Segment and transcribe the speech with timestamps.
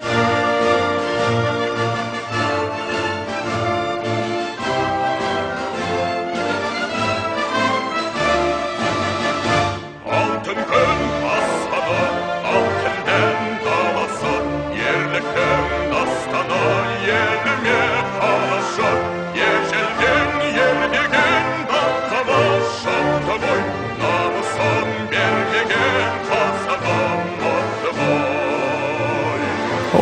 [0.00, 0.37] you.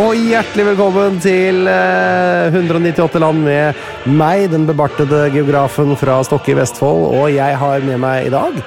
[0.07, 6.55] Og hjertelig velkommen til eh, 198 land med meg, den bebartede geografen fra Stokke i
[6.55, 7.09] Vestfold.
[7.11, 8.61] Og jeg har med meg i dag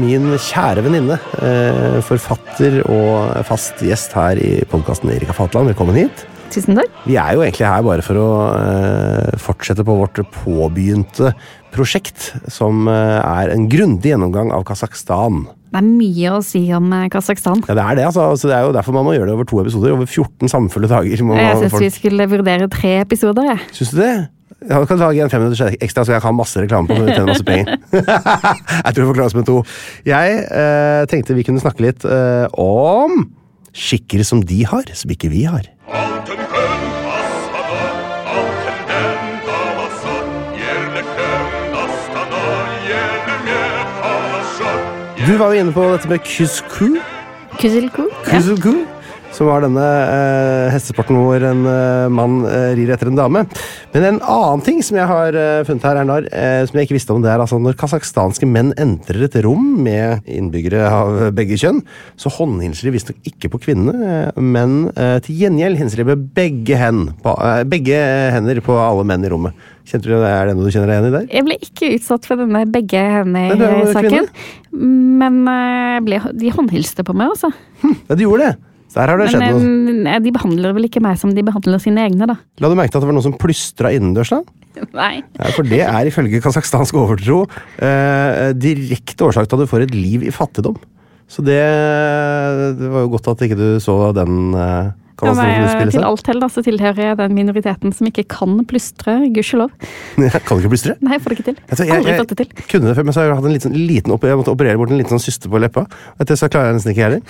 [0.00, 5.70] min kjære venninne, eh, forfatter og fast gjest her i podkasten Erika Fatland.
[5.70, 6.24] Velkommen hit.
[6.50, 6.90] Tusen takk.
[7.06, 11.36] Vi er jo egentlig her bare for å eh, fortsette på vårt påbegynte
[11.70, 15.44] prosjekt, som eh, er en grundig gjennomgang av Kasakhstan.
[15.70, 17.62] Det er mye å si om eh, Kasakhstan.
[17.68, 18.26] Ja, det er det, altså.
[18.34, 18.50] altså.
[18.50, 19.94] Det er jo derfor man må gjøre det over to episoder.
[19.94, 21.24] Over 14 samfulle dager.
[21.26, 23.52] Må Jeg syns vi skulle vurdere tre episoder.
[23.52, 23.64] Jeg.
[23.78, 24.14] Syns du det?
[24.68, 26.98] Ja, du kan lage en fem minutter ekstra, så jeg kan ha masse reklame på
[27.00, 27.14] det.
[27.14, 27.78] tjene masse penger.
[28.84, 29.60] jeg tror vi får klare oss med to.
[30.08, 33.22] Jeg eh, tenkte vi kunne snakke litt eh, om
[33.70, 35.70] skikker som de har, som ikke vi har.
[35.90, 36.59] Altın
[45.20, 46.94] Du var jo inne på dette med kuzku.
[46.96, 47.04] Ja.
[48.24, 48.72] Kuzku.
[49.36, 53.42] Som var denne eh, hestesporten hvor en eh, mann eh, rir etter en dame.
[53.92, 56.96] Men en annen ting som jeg har eh, funnet her, Ernar, eh, som jeg ikke
[56.96, 61.60] visste om, det er altså når kasakhstanske menn entrer et rom med innbyggere av begge
[61.60, 61.82] kjønn,
[62.18, 64.80] så håndhilser de visstnok ikke på kvinnene, eh, men
[65.26, 67.36] til gjengjeld hilser de med begge, hen, på,
[67.70, 68.00] begge
[68.34, 69.68] hender på alle menn i rommet.
[69.90, 71.28] Kjente du, Er det noe du kjenner deg igjen i der?
[71.34, 74.28] Jeg ble ikke utsatt for denne begge Men hender-saken.
[75.20, 77.50] Men eh, ble, de håndhilste på meg, altså.
[78.08, 78.54] Ja, de gjorde det.
[78.90, 79.72] Så der har det skjedd noe.
[79.90, 82.38] Men eh, de behandler vel ikke meg som de behandler sine egne, da.
[82.62, 84.40] La du merke til at det var noen som plystra innendørs da?
[85.00, 85.12] Nei.
[85.38, 87.42] Ja, for det er ifølge kasakhstansk overtro
[87.82, 90.78] eh, direkte årsak til at du får et liv i fattigdom.
[91.30, 91.60] Så det,
[92.80, 96.40] det var jo godt at ikke du så den eh, Ja, men, til alt hell
[96.42, 99.74] da, så tilhører jeg den minoriteten som ikke kan plystre, gudskjelov.
[100.16, 100.96] kan du ikke plystre?
[101.04, 101.58] Nei, jeg får det ikke til.
[101.60, 102.64] Jeg, du, jeg, Aldri fått det til.
[102.72, 104.80] kunne det før, men så har jeg hatt en liten, liten opp, jeg måtte operere
[104.80, 105.84] bort en liten sånn syste på leppa.
[106.16, 107.22] Og etter så klarer jeg nesten ikke heller.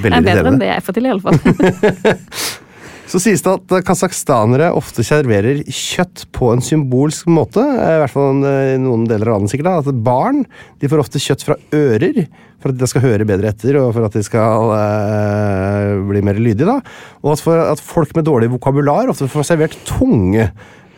[0.00, 0.24] Veldig irriterende.
[0.24, 2.58] Det er bedre enn det jeg får til, i alle fall.
[3.10, 7.58] Så sies det at kasakhstanere ofte serverer kjøtt på en symbolsk måte.
[7.58, 9.80] eh, I hvert fall i noen deler av landet sikkert.
[9.82, 10.44] At barn
[10.78, 12.20] de får ofte kjøtt fra ører
[12.60, 16.38] for at de skal høre bedre etter og for at de skal eh, bli mer
[16.38, 16.68] lydige.
[16.68, 16.78] da.
[17.24, 20.46] Og at, for at folk med dårlig vokabular ofte får servert tunge.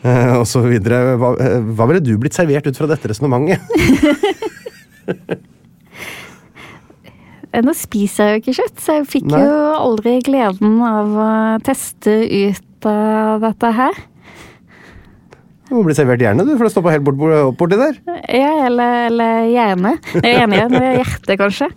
[0.02, 1.14] eh, og så videre.
[1.16, 3.56] Hva, eh, hva ville du blitt servert ut fra dette resonnementet?
[7.52, 9.42] Eh, Nå spiser jeg jo ikke kjøtt, så jeg fikk Nei.
[9.44, 11.28] jo aldri gleden av å
[11.66, 14.00] teste ut av dette her.
[15.68, 17.94] Du må bli servert hjerne, du, for det står på helt bort, bort, borti der.
[18.28, 19.94] Ja, eller, eller hjerne.
[20.18, 21.68] Jeg er enig, er hjerte, kanskje.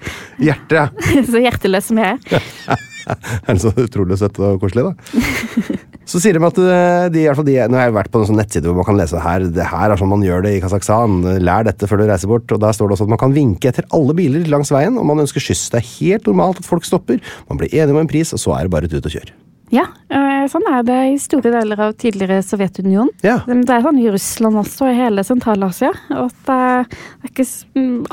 [0.44, 0.88] Hjertet, ja.
[1.32, 2.82] Så hjerteløs som jeg er.
[3.06, 5.20] Er det så utrolig søtt og koselig, da?
[6.06, 8.22] Så sier de at eh, de, i hvert fall de, Nå har jeg vært på
[8.22, 10.56] en sånn nettside hvor man kan lese her Det her er sånn man gjør det
[10.56, 11.24] i Kasakhstan.
[11.42, 12.52] Lær dette før du reiser bort.
[12.54, 15.10] Og Der står det også at man kan vinke etter alle biler langs veien om
[15.10, 15.68] man ønsker skyss.
[15.74, 17.24] Det er helt normalt at folk stopper.
[17.50, 19.34] Man blir enige om en pris, og så er det bare ut og kjøre.
[19.74, 23.10] Ja, eh, sånn er det i store deler av tidligere Sovjetunionen.
[23.26, 23.40] Ja.
[23.48, 25.90] Det er sånn i Russland også, i hele Sentral-Asia.
[26.14, 27.48] Og at det ikke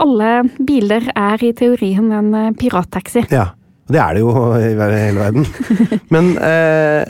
[0.00, 0.30] alle
[0.64, 3.26] biler er i teorien en eh, pirattaxi.
[3.32, 3.50] Ja,
[3.82, 5.46] og det er det jo i hele verden.
[6.14, 7.02] Men eh,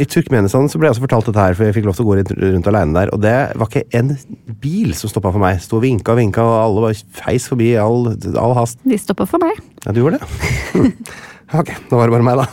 [0.00, 2.08] i Turkmenistan så ble jeg også fortalt dette her, for jeg fikk lov til å
[2.08, 3.12] gå rundt, alene der.
[3.12, 4.14] Og det var ikke en
[4.62, 5.60] bil som stoppa for meg.
[5.62, 8.08] Sto og vinka og vinka, og alle bare feis forbi i all,
[8.40, 8.80] all hast.
[8.88, 9.60] De stoppa for meg.
[9.84, 10.92] Ja, du gjorde det?
[11.60, 12.46] ok, da var det bare meg, da.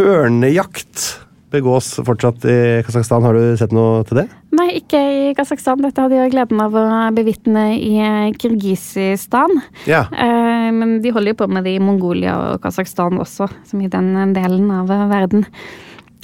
[0.00, 1.10] Ørnejakt
[1.50, 3.26] begås fortsatt i Kasakhstan.
[3.26, 4.26] Har du sett noe til det?
[4.50, 5.78] Nei, ikke i Kasakhstan.
[5.84, 9.60] Dette hadde jeg gleden av å bevitne i eh, Kirgisistan.
[9.86, 10.06] Ja.
[10.10, 13.90] Eh, Men de holder jo på med det i Mongolia og Kasakhstan også, som i
[13.90, 15.46] den delen av eh, verden.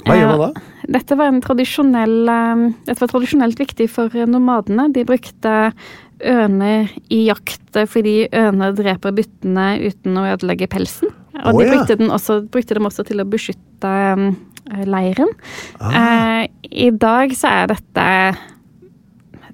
[0.07, 0.73] Hva gjør man Eh, da?
[0.97, 1.31] Dette var,
[2.31, 4.87] eh, dette var tradisjonelt viktig for nomadene.
[4.95, 5.55] De brukte
[6.17, 11.11] ørner i jakt fordi ørner dreper byttene uten å ødelegge pelsen.
[11.45, 11.73] Og oh, de ja.
[11.75, 15.29] brukte, den også, brukte dem også til å beskytte eh, leiren.
[15.79, 15.99] Ah.
[16.01, 16.47] Eh,
[16.87, 18.07] I dag så er dette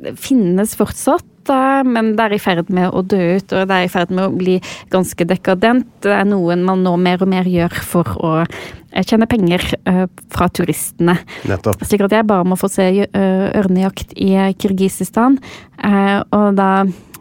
[0.03, 3.87] Det finnes fortsatt, men det er i ferd med å dø ut, og det er
[3.87, 4.57] i ferd med å bli
[4.93, 5.87] ganske dekadent.
[6.03, 10.05] Det er noe man nå mer og mer gjør for å eh, tjene penger eh,
[10.33, 11.17] fra turistene.
[11.49, 11.83] Nettopp.
[11.87, 15.39] Slik at jeg bare må få se eh, ørnejakt i Kirgisistan.
[15.83, 16.69] Og da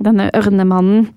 [0.02, 1.08] denne ørnemannen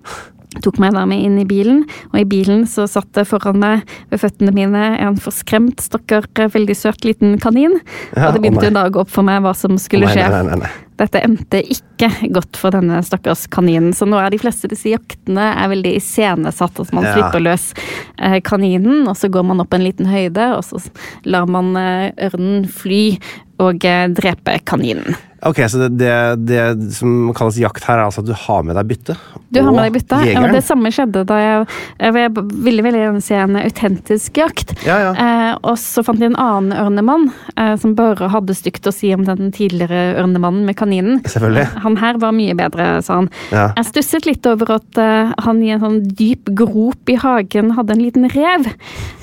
[0.64, 3.84] tok meg da med inn i bilen, og i bilen så satt det foran meg
[4.14, 7.80] ved føttene mine en forskremt, stakkar, veldig søt liten kanin.
[8.16, 10.28] Ja, og det begynte jo da å gå opp for meg hva som skulle skje.
[10.32, 10.74] nei, nei, nei.
[10.98, 13.92] Dette endte ikke godt for denne stakkars kaninen.
[13.96, 16.80] Så nå er de fleste disse jaktene er veldig iscenesatt.
[16.80, 17.14] At man Ja.
[17.18, 17.74] slipper løs
[18.18, 20.80] eh, kaninen, og så går man opp en liten høyde, og så
[21.26, 23.18] lar man eh, ørnen fly
[23.60, 25.16] og eh, drepe kaninen.
[25.46, 26.10] Ok, så det, det,
[26.48, 29.16] det som kalles jakt her, er altså at du har med deg bytte?
[29.54, 30.22] Du har med deg bytte.
[30.26, 31.68] Ja, det samme skjedde da jeg,
[32.02, 32.32] jeg
[32.66, 34.74] ville veldig gjerne se en autentisk jakt.
[34.88, 35.12] Ja, ja.
[35.14, 39.12] Eh, og så fant de en annen ørnemann eh, som bare hadde stygt å si
[39.14, 41.22] om den tidligere ørnemannen med kaninen.
[41.30, 41.68] Selvfølgelig.
[41.86, 43.30] Han her var mye bedre, sa han.
[43.54, 43.68] Ja.
[43.78, 47.94] Jeg stusset litt over at eh, han i en sånn dyp grop i hagen hadde
[47.96, 48.72] en liten rev.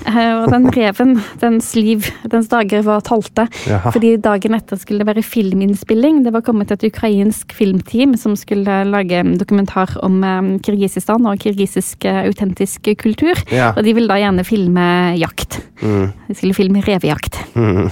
[0.07, 3.49] Eh, og den reven, dens liv, dens dager var talte.
[3.91, 6.12] Fordi dagen etter skulle det være filminnspilling.
[6.21, 11.41] Det var kommet et ukrainsk filmteam som skulle lage en dokumentar om eh, Kirgisistan og
[11.41, 13.39] kirgisisk eh, autentisk kultur.
[13.53, 13.71] Ja.
[13.73, 14.85] Og de ville da gjerne filme
[15.17, 15.63] jakt.
[15.81, 17.41] De skulle filme revejakt.
[17.57, 17.89] Mm.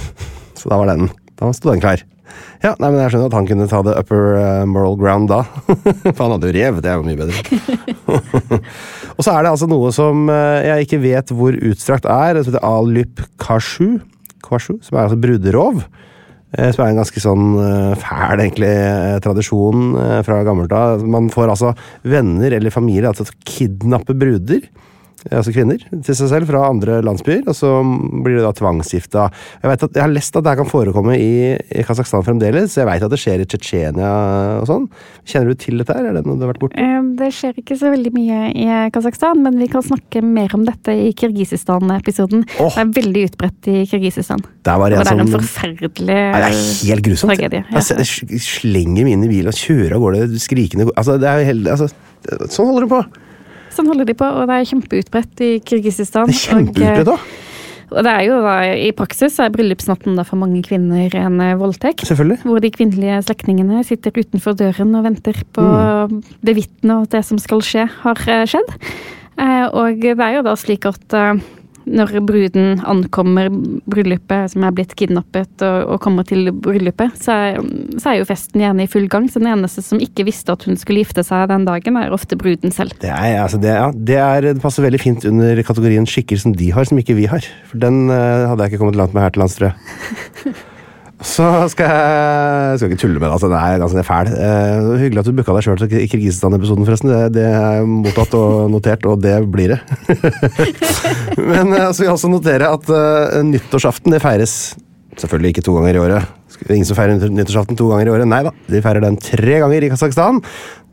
[0.58, 1.08] Så da var den
[1.40, 2.02] Da sto den klar.
[2.60, 5.40] Ja, nei, men Jeg skjønner at han kunne ta the upper eh, moral ground da.
[6.12, 6.82] For han hadde jo rev.
[6.84, 8.20] Det er jo mye bedre.
[9.16, 12.36] og så er det altså noe som jeg ikke vet hvor utstrakt er.
[12.36, 13.98] Det heter alyp kashu,
[14.44, 15.82] kashu, som er altså bruderov.
[16.56, 19.94] Eh, Som er en ganske sånn eh, fæl egentlig eh, tradisjon
[20.26, 21.04] fra gammelt av.
[21.06, 24.64] Man får altså venner eller familie altså å kidnappe bruder
[25.28, 27.70] altså kvinner, til seg selv fra andre landsbyer, og så
[28.24, 29.26] blir de da tvangsgifta.
[29.60, 32.76] Jeg, vet at, jeg har lest at det her kan forekomme i, i Kasakhstan fremdeles,
[32.78, 34.10] jeg vet at det skjer i Tsjetsjenia
[34.62, 34.88] og sånn.
[35.28, 36.08] Kjenner du til dette her?
[36.10, 36.80] Er det noe du har vært borti?
[36.80, 40.64] Eh, Det skjer ikke så veldig mye i Kasakhstan, men vi kan snakke mer om
[40.68, 42.46] dette i Kirgisistan-episoden.
[42.58, 42.70] Oh.
[42.72, 44.40] Det er veldig utbredt i Kirgisistan.
[44.40, 47.32] Det det er en en forferdelig Nei, det er helt grusomt.
[47.34, 47.64] tragedie.
[47.68, 47.76] Ja.
[47.80, 51.44] Altså, jeg slenger meg inn i bilen og kjører av gårde skrikende altså, det er
[51.50, 51.90] helt, altså,
[52.52, 53.29] Sånn holder det på!
[53.70, 56.26] Sånn holder de på, og det er kjempeutbredt i Kirgisistan.
[56.30, 57.46] Det er kjempeutbredt Og, eh,
[57.90, 61.56] og det er jo da, i praksis er bryllupsnatten da for mange kvinner en eh,
[61.58, 62.04] voldtekt.
[62.06, 62.40] Selvfølgelig.
[62.46, 65.64] Hvor de kvinnelige slektningene sitter utenfor døren og venter på
[66.10, 66.20] Mm.
[66.46, 68.76] det vitnet og at det som skal skje, har eh, skjedd.
[69.72, 71.14] Og det er jo da slik at
[71.90, 73.50] når bruden ankommer
[73.90, 77.60] bryllupet, som er blitt kidnappet, og, og kommer til bryllupet, så er,
[77.98, 79.28] så er jo festen gjerne i full gang.
[79.30, 82.38] Så den eneste som ikke visste at hun skulle gifte seg den dagen, er ofte
[82.40, 82.94] bruden selv.
[83.02, 86.56] Det, er, altså, det, ja, det, er, det passer veldig fint under kategorien skikker som
[86.56, 87.46] de har, som ikke vi har.
[87.70, 90.54] For den uh, hadde jeg ikke kommet langt med her til lands, tror jeg.
[91.20, 93.48] Så skal jeg skal ikke tulle med det, altså.
[93.52, 94.30] Den er ganske fæl.
[94.32, 97.12] Eh, det hyggelig at du booka deg sjøl til Kirgisistan-episoden, forresten.
[97.12, 99.80] Det, det er mottatt og notert, og det blir det.
[101.50, 104.56] Men eh, så vil jeg også notere at eh, nyttårsaften det feires
[105.20, 106.36] selvfølgelig ikke to ganger i året.
[106.60, 108.28] Det er Ingen som feirer nyttårsaften to ganger i året.
[108.30, 110.40] Nei da, de feirer den tre ganger i Kasakhstan.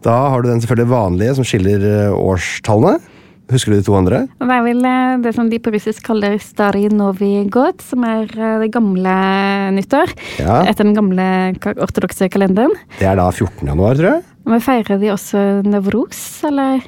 [0.06, 2.98] Da har du den selvfølgelig vanlige som skiller eh, årstallene.
[3.48, 4.26] Husker du de to andre?
[4.42, 4.82] Det er vel
[5.24, 9.14] det som de på russisk kaller Stari Novi God, som er eh, det gamle
[9.78, 10.12] nyttår.
[10.42, 10.66] Ja.
[10.68, 11.28] Etter den gamle
[11.78, 12.76] ortodokse kalenderen.
[13.00, 13.64] Det er da 14.
[13.72, 14.26] januar, tror jeg.
[14.48, 16.84] Men feirer de også Navros, eller?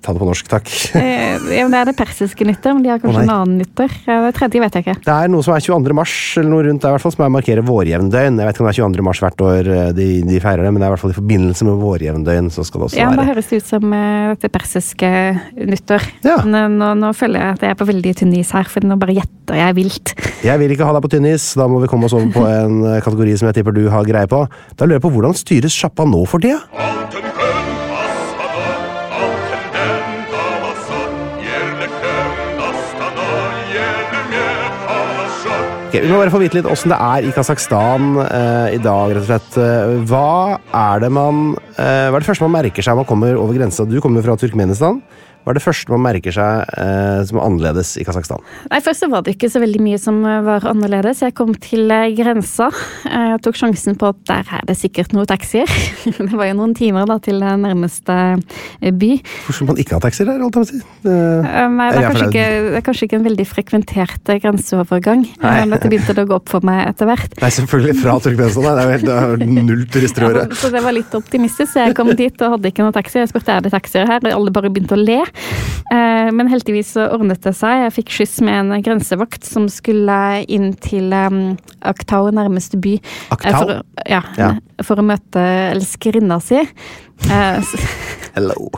[0.00, 0.68] Ta det på norsk, takk.
[0.96, 3.58] Eh, ja, men det er det persiske nytter, men de har kanskje oh, en annen
[3.60, 3.92] nytter.
[4.06, 4.94] Det tredje vet jeg ikke.
[5.04, 5.92] Det er noe som er 22.
[5.98, 8.38] mars, eller noe rundt der, i hvert fall, som er markerer vårjevndøgn.
[8.40, 9.04] Jeg vet ikke om det er 22.
[9.10, 11.18] mars hvert år eh, de, de feirer det, men det er i hvert fall i
[11.18, 12.48] forbindelse med vårjevndøgn.
[12.54, 13.26] så skal det også Ja, være.
[13.28, 15.10] høres det ut som det dette persiske
[15.68, 16.08] nyttår.
[16.24, 16.38] Ja.
[16.46, 18.88] Men eh, nå, nå føler jeg at jeg er på veldig tynn is her, for
[18.88, 20.14] nå bare gjetter jeg vilt.
[20.48, 22.46] Jeg vil ikke ha deg på tynn is, da må vi komme oss over på
[22.48, 24.46] en eh, kategori som jeg tipper du har greie på.
[24.80, 26.64] Da lurer jeg på hvordan styres sjappa nå for tida?
[35.90, 35.96] Halaşa.
[35.98, 39.14] Ok, vi må bare få vite litt åssen det er i Kasakhstan eh, i dag,
[39.14, 39.58] rett og slett.
[39.58, 43.08] Eh, Hva er det man eh, Hva er det første man merker seg når man
[43.10, 43.84] kommer over grensa?
[43.84, 45.00] Du kommer fra Turkmenistan.
[45.40, 48.42] Hva er det første man merker seg eh, som er annerledes i Kasakhstan?
[48.68, 51.22] Nei, Først var det ikke så veldig mye som eh, var annerledes.
[51.24, 52.66] Jeg kom til eh, grensa.
[53.08, 55.64] Eh, Jeg tok sjansen på at der er det sikkert noen taxier.
[56.20, 58.16] Det var jo noen timer da til nærmeste
[59.00, 59.10] by.
[59.46, 60.82] Hvorfor skal man ikke ha taxier der, holdt jeg på å si?
[61.08, 61.18] Det-
[61.80, 65.24] Nei, det er, ikke, det er kanskje ikke en veldig frekventert grenseovergang.
[65.40, 65.54] Nei.
[65.72, 67.34] Dette begynte det å gå opp for meg etter hvert.
[67.40, 68.66] Nei, selvfølgelig fra Turkmenistan.
[68.68, 70.54] Det er jo helt er null turister i Ja, året.
[70.60, 73.18] så det var litt optimistisk, jeg kom dit og hadde ikke noen taxi.
[73.22, 75.20] Jeg spurte er det taxier her, og alle bare begynte å le.
[75.90, 77.80] Eh, Men heldigvis så ordnet det seg.
[77.82, 80.14] Jeg fikk skyss med en grensevakt som skulle
[80.46, 82.92] inn til um, Aktau, nærmeste by.
[82.94, 83.56] eh, Aktau?
[83.58, 83.72] For,
[84.06, 84.52] ja, Ja.
[84.86, 86.62] for å møte elskerinna si.
[87.28, 87.62] Eh,
[88.34, 88.70] Hello.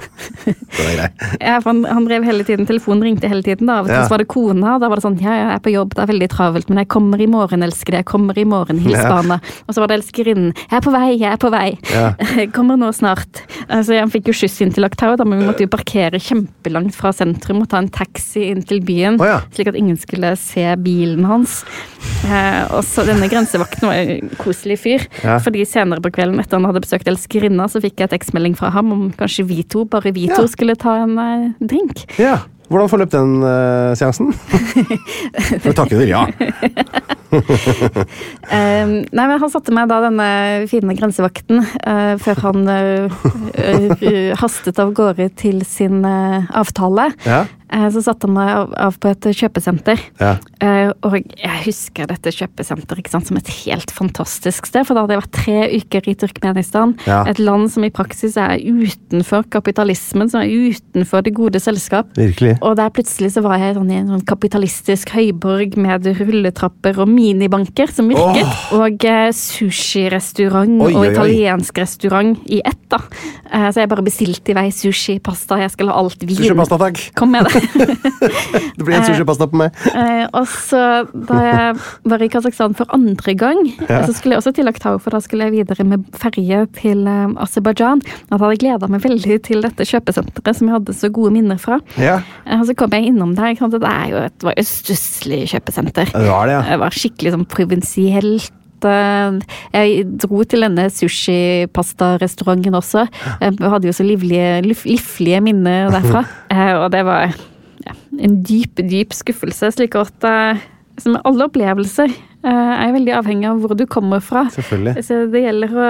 [0.47, 1.13] Er greit.
[1.43, 3.69] Ja, for han, han drev hele tiden, telefonen ringte hele tiden.
[3.69, 4.07] da, Av og til Ja.
[4.09, 6.09] var det kona, da var det sånn ja, ja, jeg er på jobb, det er
[6.13, 9.39] veldig travelt, men jeg kommer i morgen, elskede, jeg kommer i morgen, hils barna.
[9.69, 11.67] Og så var det elskerinnen, jeg er på vei, jeg er på vei.
[11.93, 12.07] Ja.
[12.57, 13.43] Kommer nå snart.
[13.69, 16.97] Altså, Han fikk jo skyss inn til Aktau, da, men vi måtte jo parkere kjempelangt
[16.97, 19.39] fra sentrum og ta en taxi inn til byen, oh, ja.
[19.53, 21.61] slik at ingen skulle se bilen hans.
[22.27, 25.05] Eh, og så Denne grensevakten var en koselig fyr,
[25.45, 28.71] fordi senere på kvelden etter han hadde besøkt elskerinna, så fikk jeg et tekstmelding fra
[28.73, 30.37] ham om kanskje vi to, bare vi Ja.
[30.37, 32.07] to, skulle ta en uh, drink.
[32.19, 32.39] Ja.
[32.73, 34.33] Hvordan forløp den uh, seansen?
[35.63, 36.27] For takket vi ja.
[38.53, 44.77] Eh, nei, men Han satte meg da denne fine grensevakten uh, før han uh, hastet
[44.83, 47.09] av gårde til sin avtale.
[47.25, 47.47] Ja.
[47.73, 50.01] Eh, så satte han meg av, på et kjøpesenter.
[50.21, 50.35] Ja.
[50.63, 54.85] Eh, og jeg husker dette kjøpesenteret sant, som et helt fantastisk sted.
[54.87, 56.95] For da hadde jeg vært tre uker i Turkmenistan.
[57.09, 57.23] Ja.
[57.31, 62.13] Et land som i praksis er utenfor kapitalismen, som er utenfor det gode selskap.
[62.19, 62.59] Virkelig.
[62.61, 67.09] Og der plutselig så var jeg sånn i en sånn kapitalistisk høyborg med rulletrapper og
[67.11, 68.53] minibanker som virket.
[68.77, 72.81] Og eh, sushirestaurant og italiensk restaurant i ett.
[72.93, 73.01] da.
[73.73, 76.37] Så jeg bare bestilte i vei sushi, pasta, jeg skal ha alt vin.
[76.37, 77.01] Sushipasta, takk.
[77.17, 77.62] Kom med det.
[78.77, 79.77] Det blir en sushipasta på meg.
[79.95, 80.81] Eh, og så
[81.13, 81.77] da jeg
[82.09, 84.03] var i Kasakhstan for andre gang, Ja.
[84.07, 87.29] så skulle jeg også til Aktau, for da skulle jeg videre med ferje til eh,
[87.45, 88.03] Aserbajdsjan.
[88.05, 91.81] jeg hadde gleda meg veldig til dette kjøpesenteret som jeg hadde så gode minner fra.
[91.99, 93.53] Ja, Eh, Og så kom jeg innom der.
[93.55, 96.13] ikke sant, Det er jo et, det var jo et stusslig kjøpesenter.
[96.13, 96.63] det var det, ja.
[96.71, 98.51] Det var skikkelig sånn provinsielt.
[98.85, 99.39] eh,
[99.73, 103.07] Jeg dro til denne sushipastarestauranten også.
[103.41, 106.25] Jeg hadde jo så livlige, lif- liflige minner derfra.
[106.53, 107.33] Eh, Og det var
[108.21, 109.71] en dyp, dyp skuffelse.
[109.77, 110.61] Slik at eh,
[111.01, 114.45] som alle opplevelser eh, er veldig avhengig av hvor du kommer fra.
[114.53, 115.05] Selvfølgelig.
[115.07, 115.87] Så det gjelder å,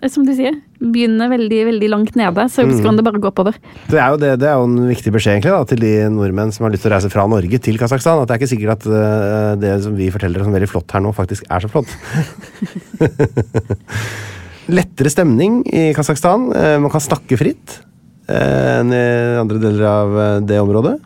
[0.00, 2.82] eh, som du sier, begynne veldig, veldig langt nede, så Mm.
[2.84, 3.54] kan det bare gå oppover.
[3.88, 6.52] Det er, jo det, det er jo en viktig beskjed egentlig da, til de nordmenn
[6.52, 8.20] som har lyst til å reise fra Norge til Kasakhstan.
[8.22, 11.12] At det er ikke sikkert at det som vi forteller som veldig flott her nå,
[11.16, 11.88] faktisk er så flott.
[14.76, 16.48] Lettere stemning i Kasakhstan.
[16.82, 17.80] Man kan snakke fritt
[18.26, 19.02] enn i
[19.38, 20.16] andre deler av
[20.48, 20.96] det området.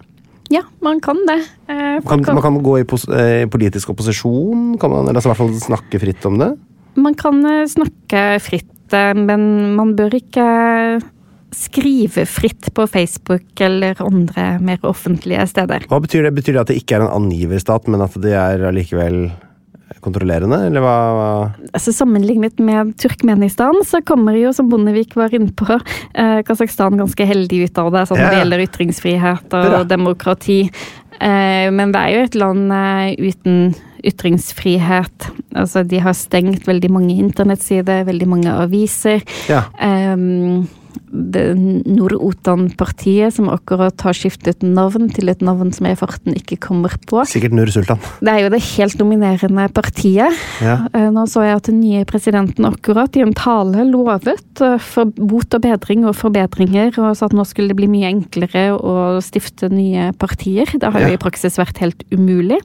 [0.50, 1.38] Ja, man kan det.
[1.70, 5.30] Eh, Man kan, man kan gå i pos eh, politisk opposisjon, kan man, eller altså
[5.30, 6.50] i hvert fall snakke fritt om det.
[6.98, 10.46] Man kan eh, snakke fritt, eh, men man bør ikke
[11.54, 15.86] skrive fritt på Facebook eller andre mer offentlige steder.
[15.90, 16.34] Hva betyr det?
[16.36, 19.30] Betyr det at det ikke er en angiverstat, men at det er allikevel
[19.98, 20.96] kontrollerende, eller hva?
[21.16, 21.30] hva?
[21.74, 25.80] Altså Sammenlignet med Turkmenistan, så kommer jo, som Bondevik var inne på,
[26.14, 30.62] eh, Kasakhstan ganske heldig ut av det, sånn når det gjelder ytringsfrihet og demokrati.
[31.20, 33.62] Eh, men det er jo et land eh, uten
[34.06, 35.30] ytringsfrihet.
[35.58, 39.20] Altså, de har stengt veldig mange internettsider, veldig mange aviser.
[39.50, 39.66] Ja.
[39.76, 40.68] Um,
[41.10, 46.94] Nord-Otan-partiet, som akkurat har skiftet navn til et navn som jeg i farten ikke kommer
[47.08, 47.22] på.
[47.28, 48.00] Sikkert Nur Sultan.
[48.20, 50.36] Det er jo det helt dominerende partiet.
[50.64, 50.76] Ja.
[50.94, 55.10] Eh, Nå så jeg at den nye presidenten akkurat i en tale lovet eh, for
[55.16, 58.96] bot og bedring og forbedringer, og sa at nå skulle det bli mye enklere å
[59.24, 60.68] stifte nye partier.
[60.80, 61.16] Det har jo Ja.
[61.16, 62.60] i praksis vært helt umulig.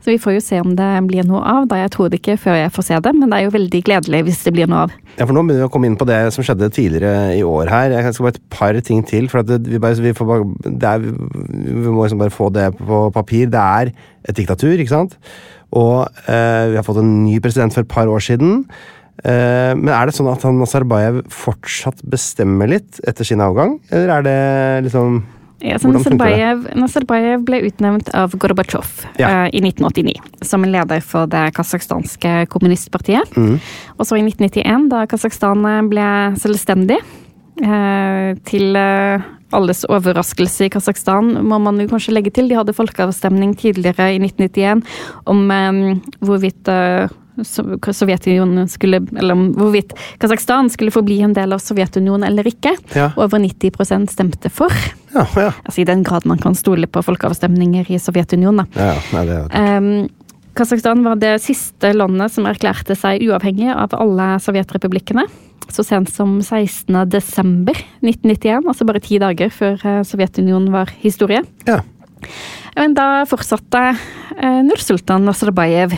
[0.00, 1.66] Så vi får jo se om det blir noe av.
[1.68, 3.82] Da jeg tror det ikke før jeg får se det, men det er jo veldig
[3.84, 4.90] gledelig hvis det blir noe av.
[5.18, 7.68] Ja, for nå begynner vi å komme inn på det som skjedde tidligere i år
[7.70, 7.94] her.
[7.94, 9.28] Jeg skal bare et par ting til.
[9.30, 13.02] for at det, vi, bare, vi, får er, vi må liksom bare få det på
[13.14, 13.50] papir.
[13.50, 13.92] Det er
[14.28, 15.18] et diktatur, ikke sant?
[15.70, 18.64] Og eh, vi har fått en ny president for et par år siden.
[19.20, 24.14] Eh, men er det sånn at han Nazarbayev fortsatt bestemmer litt etter sin avgang, eller
[24.16, 24.40] er det
[24.88, 25.20] liksom
[25.60, 25.90] Ja, så?
[25.92, 29.44] Nazarbayev, Nazarbayev ble utnevnt av Gorbatsjov Ja.
[29.44, 33.36] uh, i 1989 som en leder for det kasakhstanske kommunistpartiet.
[33.36, 33.58] Mm.
[33.98, 36.06] Og så i 1991, da Kasakhstan eh, ble
[36.40, 37.02] selvstendig,
[37.60, 42.50] til eh, alles overraskelse i Kasakhstan, må man jo kanskje legge til.
[42.50, 44.84] De hadde folkeavstemning tidligere i 1991
[45.30, 45.80] om eh,
[46.24, 52.44] hvorvidt eh, Sovjetunionen skulle Eller om hvorvidt Kasakhstan skulle forbli en del av Sovjetunionen eller
[52.50, 52.74] ikke.
[52.92, 53.10] Ja.
[53.16, 54.74] Over 90% stemte for.
[55.14, 55.52] Ja, ja.
[55.64, 58.68] Altså I den grad man kan stole på folkeavstemninger i Sovjetunionen.
[58.76, 58.96] ja.
[59.14, 60.08] Nei, det er Um,
[60.58, 65.24] Kasakhstan var det siste landet som erklærte seg uavhengig av alle sovjetrepublikkene.
[65.70, 66.96] Så sent som 16.
[67.12, 71.44] desember 1991, altså bare ti dager før eh, Sovjetunionen var historie.
[71.68, 71.80] ja.
[72.76, 73.80] Men da fortsatte
[74.36, 75.94] eh, Nursultan Nazarbayev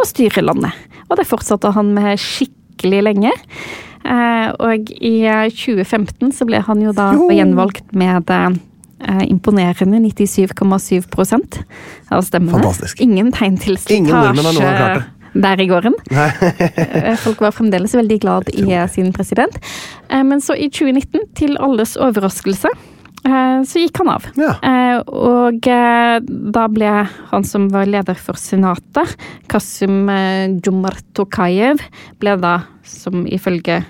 [0.00, 0.72] å styre landet.
[1.08, 3.32] Og det fortsatte han med skikkelig lenge.
[4.04, 7.28] Eh, og i eh, 2015 så ble han jo da Jo.
[7.30, 8.32] gjenvalgt med
[9.28, 11.60] imponerende 97,7%
[12.12, 12.58] av stemmene.
[12.58, 13.00] Fantastisk.
[13.00, 15.94] Ingen tegn til Ingen nordmenn har noen gang klart slitasje der i gården.
[16.90, 19.56] Eh, Folk var fremdeles veldig glad i sin president.
[20.08, 22.68] Eh, Men så i 2019, til alles overraskelse,
[23.24, 24.26] eh, så gikk han av.
[24.36, 24.54] Ja.
[25.06, 25.60] Og
[26.56, 26.90] da ble
[27.30, 29.16] han som var leder for senatet,
[29.48, 30.48] Kasim eh,
[32.20, 33.82] ble da, som ifølge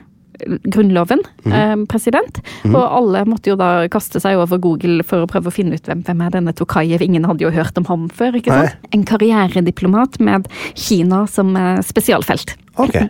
[0.71, 1.53] Grunnloven, mm.
[1.53, 2.41] eh, president.
[2.71, 5.89] Og alle måtte jo da kaste seg over Google for å prøve å finne ut
[5.89, 7.03] hvem, hvem er denne Tokayev.
[7.05, 8.37] Ingen hadde jo hørt om ham før.
[8.39, 8.93] ikke sant?
[8.97, 12.57] En karrierediplomat med Kina som eh, spesialfelt.
[12.81, 12.97] Ok.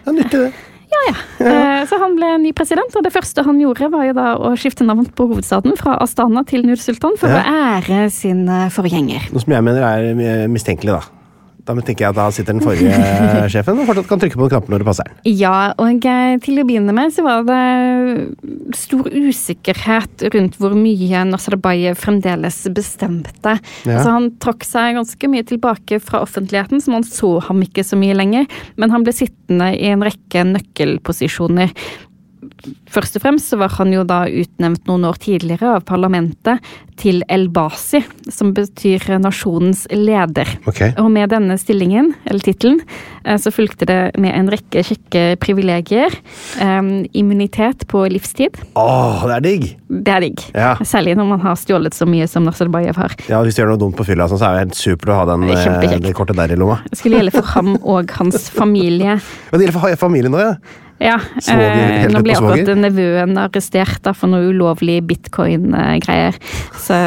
[0.00, 0.52] Det er nyttig, det.
[1.44, 4.54] Eh, Så han ble ny president, og det første han gjorde var jo da å
[4.58, 7.44] skifte navn på hovedstaden fra Astana til Nur-Sultan for Ja.
[7.44, 9.28] å ære sin forgjenger.
[9.30, 11.19] Noe som jeg mener er mistenkelig, da.
[11.66, 12.94] Da tenker jeg at da sitter den forrige
[13.52, 15.12] sjefen og fortsatt kan trykke på knappen når det passer.
[15.28, 21.24] Ja, og eh, til å begynne med så var det stor usikkerhet rundt hvor mye
[21.28, 23.56] Nazarbayev fremdeles bestemte.
[23.84, 23.96] Ja.
[23.98, 27.98] Altså, han trakk seg ganske mye tilbake fra offentligheten, så man så ham ikke så
[28.00, 28.48] mye lenger.
[28.80, 31.74] Men han ble sittende i en rekke nøkkelposisjoner.
[32.90, 36.64] Først og fremst så var han jo da utnevnt noen år tidligere av parlamentet
[37.00, 40.48] til El-Basi, som betyr nasjonens leder.
[40.68, 40.92] Okay.
[41.00, 42.80] Og med denne stillingen, eller tittelen,
[43.24, 46.14] eh, så fulgte det med en rekke kjekke privilegier.
[46.60, 48.60] Um, Immunitet på livstid.
[48.78, 49.66] Åh, det er digg!
[49.90, 50.44] Det er digg.
[50.54, 50.74] Ja.
[50.86, 53.16] Særlig når man har stjålet så mye som Nazarbayev har.
[53.30, 55.18] Ja, Hvis du gjør noe dumt på fylla, sånn, så er det helt supert å
[55.22, 56.82] ha den, Det eh, det kortet der i lomma.
[56.90, 59.18] Det skulle gjelde for ham og hans familie.
[59.50, 60.54] Men det gjelder for familien nå, ja.
[61.00, 66.36] Ja, Svoger, eh, nå ble akkurat nevøen arrestert da, for noe ulovlig bitcoin-greier.
[66.76, 66.98] Så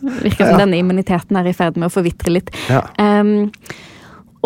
[0.00, 0.62] virker som Ja.
[0.64, 2.50] denne immuniteten er i ferd med å forvitre litt.
[2.70, 2.82] Ja.
[2.98, 3.50] Um,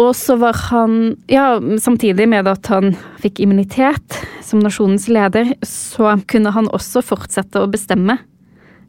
[0.01, 6.17] og så var han Ja, samtidig med at han fikk immunitet som nasjonens leder, så
[6.27, 8.19] kunne han også fortsette å bestemme.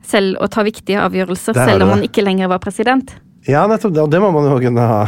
[0.01, 3.13] Selv å ta viktige avgjørelser, selv om han ikke lenger var president.
[3.49, 3.93] Ja, nettopp.
[3.95, 4.99] Det, og det må man jo kunne ha.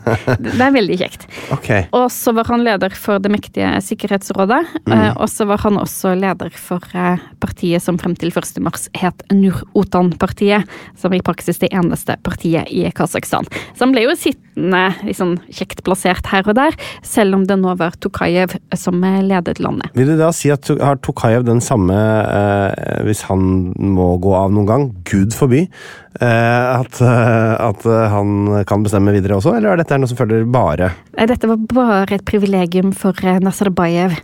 [0.42, 1.26] Det er veldig kjekt.
[1.52, 1.68] ok.
[1.98, 4.62] Og så var han leder for det mektige Sikkerhetsrådet.
[4.86, 4.94] Mm.
[5.20, 8.62] Og så var han også leder for eh, partiet som frem til 1.
[8.64, 10.68] mars het Nur-Otan-partiet.
[10.96, 13.48] Som i praksis det eneste partiet i Kasakhstan.
[13.76, 17.74] Så han ble jo sittende liksom, kjekt plassert her og der, selv om det nå
[17.80, 19.92] var Tokayev som eh, ledet landet.
[19.98, 24.52] Vil du da si at har Tokayev den samme, eh, hvis han må gå av
[24.54, 29.72] noen gang, gud forby, eh, at, eh, at eh, han kan bestemme videre også, eller
[29.72, 34.18] er dette noe som følger bare Dette var bare et privilegium for eh, Nazarbayev.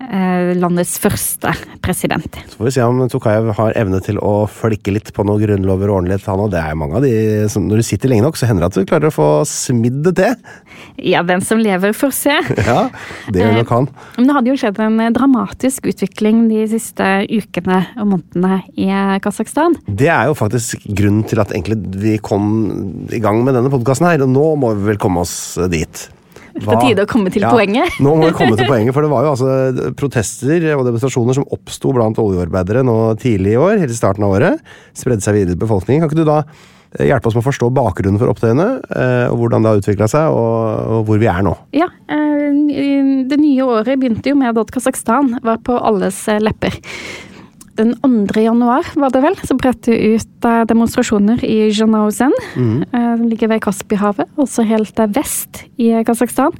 [0.00, 1.52] Eh, Landets første
[1.84, 2.38] president.
[2.48, 5.90] Så får vi se om Tokayev har evne til å flikke litt på noen grunnlover
[5.90, 6.52] og ordentlighet, han òg.
[6.54, 7.14] Det er jo mange av de
[7.52, 10.02] som Når du sitter lenge nok, så hender det at du klarer å få smidd
[10.06, 10.34] det til.
[11.12, 12.36] Ja, den som lever, får se.
[12.66, 12.88] Ja,
[13.30, 13.86] det gjør nok han.
[14.16, 18.88] Men det hadde jo skjedd en eh, dramatisk utvikling de siste ukene og månedene i
[18.90, 19.78] eh, Kasakhstan.
[19.86, 24.08] Det er jo faktisk grunnen til at egentlig vi kom i gang med denne podkasten
[24.08, 25.36] her, og nå må vi vel komme oss
[25.70, 26.06] dit.
[26.64, 27.98] På tide å komme til poenget.
[28.02, 31.48] Nå må vi komme til poenget, for det var jo altså protester og demonstrasjoner som
[31.52, 34.64] oppsto blant oljearbeidere nå tidlig i år, helt i starten av året.
[34.96, 36.04] Spredde seg videre i befolkningen.
[36.04, 39.40] Kan ikke du da eh, hjelpe oss med å forstå bakgrunnen for opptøyene, eh, og
[39.42, 41.54] hvordan det har utvikla seg, og, hvor vi er nå?
[41.76, 42.50] Ja, eh,
[43.26, 46.80] Det nye året begynte jo med at Kasakhstan var på alles eh, lepper.
[47.76, 48.40] Den 2.
[48.40, 52.84] januar var det vel, så brøt det ut eh, demonstrasjoner i Janauzen, Mm.
[52.92, 56.54] Den ligger ved Kaspihavet, også helt eh, vest i Kasakhstan.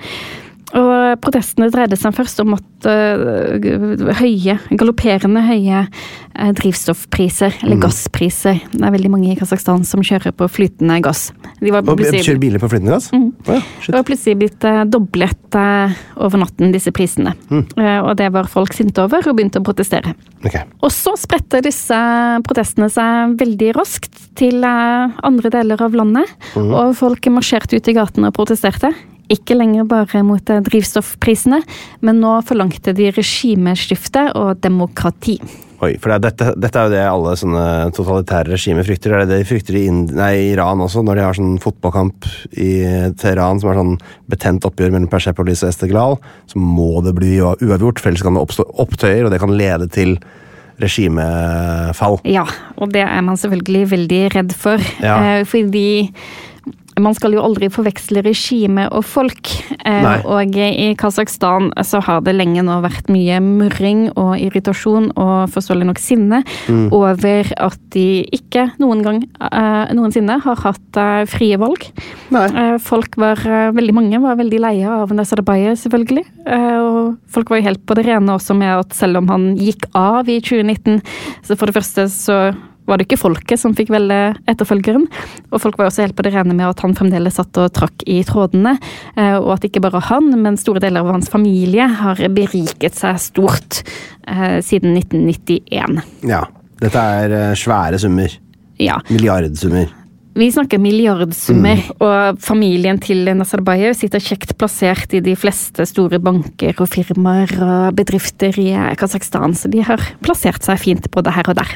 [0.75, 8.59] Og protestene dreide seg først om at øh, høye, galopperende høye øh, drivstoffpriser, eller gasspriser
[8.73, 11.29] Det er veldig mange i Kasakhstan som kjører på flytende gass.
[11.63, 13.09] De var Og kjører biler på flytende gass?
[13.15, 13.23] Å
[13.55, 17.37] ja, det var plutselig blitt eh, doblet eh, over natten, disse prisene.
[17.55, 20.17] Eh, og det var folk sinte over og begynte å protestere.
[20.43, 20.67] Okay.
[20.83, 21.97] Og så spredte disse
[22.47, 26.39] protestene seg veldig raskt til eh, andre deler av landet.
[26.59, 28.91] Og folk marsjerte ut i gatene og protesterte.
[29.33, 31.61] Ikke lenger bare mot eh, drivstoffprisene,
[32.07, 35.41] men nå forlangte de regimeskifte og demokrati.
[35.85, 37.65] Oi, for det er, dette, dette er jo det alle sånne
[37.97, 39.13] totalitære regimer frykter.
[39.13, 42.71] Er det det de frykter i nei, Iran også, når de har sånn fotballkamp i
[43.21, 43.93] Teheran som er sånn
[44.33, 46.17] betent oppgjør mellom Persepolis og Esteglal,
[46.49, 49.91] så må det bli uavgjort, for ellers kan det oppstå opptøyer, og det kan lede
[49.93, 50.17] til
[50.81, 52.19] regimefall.
[52.29, 52.45] Ja,
[52.81, 54.83] og det er man selvfølgelig veldig redd for.
[55.05, 55.17] Ja.
[55.21, 55.89] Eh, fordi
[57.01, 59.51] man skal jo aldri forveksle regime og folk.
[59.85, 60.17] Eh, Nei.
[60.25, 65.87] og i Kasakhstan så har det lenge nå vært mye murring og irritasjon og forståelig
[65.91, 66.89] nok sinne Mm.
[66.93, 69.19] over at de ikke noen gang
[69.53, 71.85] eh, noensinne har hatt eh, frie valg.
[72.35, 72.47] Nei.
[72.49, 73.37] Eh, folk var,
[73.77, 76.25] veldig mange var veldig leie av Nazarbayev, selvfølgelig.
[76.47, 79.51] Eh, og folk var jo helt på det rene også med at selv om han
[79.61, 81.03] gikk av i 2019,
[81.47, 82.41] så for det første så
[82.87, 84.19] var det ikke folket som fikk velge
[84.51, 85.07] etterfølgeren.
[85.51, 88.05] Og folk var også helt på det rene med at han fremdeles satt og trakk
[88.07, 88.77] i trådene.
[89.17, 93.19] eh, Og at ikke bare han, men store deler av hans familie har beriket seg
[93.21, 93.83] stort
[94.27, 96.03] eh, siden 1991.
[96.31, 96.45] Ja.
[96.81, 98.33] Dette er eh, svære summer.
[98.79, 98.99] Ja.
[99.11, 99.89] Milliardsummer.
[100.37, 106.77] Vi snakker milliardsummer, og familien til Nazarbayev sitter kjekt plassert i de fleste store banker
[106.83, 108.69] og firmaer og bedrifter i
[109.01, 111.73] Kasakhstan, så de har plassert seg fint både her og der.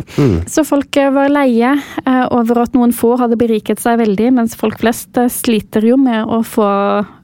[0.51, 4.59] Så folk eh, var leie eh, over at noen få hadde beriket seg veldig, mens
[4.61, 6.69] folk flest eh, sliter jo med å få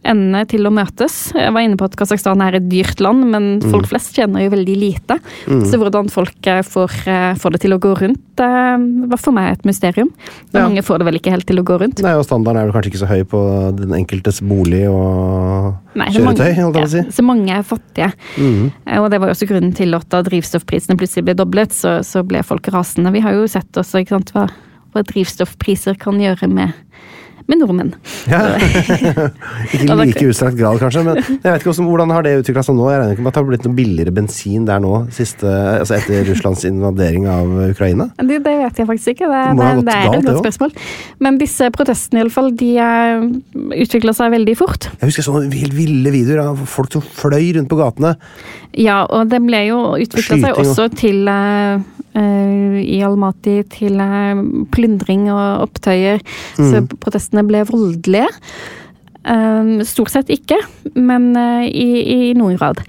[0.09, 1.17] endene til å møtes.
[1.37, 4.53] Jeg var inne på at Kasakhstan er et dyrt land, men folk flest tjener jo
[4.55, 5.19] veldig lite.
[5.47, 9.37] Så hvordan folk eh, får, eh, får det til å gå rundt, eh, var for
[9.37, 10.11] meg et mysterium.
[10.53, 10.65] Ja.
[10.67, 12.03] Mange får det vel ikke helt til å gå rundt.
[12.05, 13.43] Nei, og Standarden er vel kanskje ikke så høy på
[13.79, 16.57] den enkeltes bolig og Nei, kjøretøy?
[16.57, 17.03] mange- å si.
[17.03, 18.13] Ja, så mange er fattige.
[18.37, 18.73] Mm.
[19.01, 22.23] Og det var jo også grunnen til at da drivstoffprisene plutselig ble doblet, så, så
[22.27, 23.13] ble folk rasende.
[23.13, 24.47] Vi har jo sett også sant, hva,
[24.93, 26.73] hva drivstoffpriser kan gjøre med,
[27.47, 27.93] med nordmenn.
[28.31, 28.41] Ja.
[29.73, 32.65] ikke i like utstrakt grad, kanskje, men jeg vet ikke hvordan, hvordan har det utvikla
[32.67, 32.89] seg nå?
[32.91, 35.99] Jeg regner ikke med at det har blitt noe billigere bensin der nå, siste, altså
[35.99, 38.09] etter Russlands invadering av Ukraina?
[38.19, 39.31] Det, det vet jeg faktisk ikke.
[39.31, 40.77] Det, Det det, er et godt spørsmål.
[41.23, 42.73] Men disse protestene i alle fall, de
[43.87, 44.91] utvikla seg veldig fort.
[45.01, 48.17] Jeg husker sånne helt ville videoer av folk som fløy rundt på gatene.
[48.77, 51.85] Ja, og det ble jo utvikla seg også til eh,
[52.17, 54.41] i Almaty til eh,
[54.73, 56.23] plyndring og opptøyer.
[56.57, 56.89] Så Mm.
[57.03, 58.29] protestene ble voldelige.
[59.27, 60.59] Eh, stort sett ikke,
[60.95, 61.91] men eh, i,
[62.31, 62.81] i noen grad.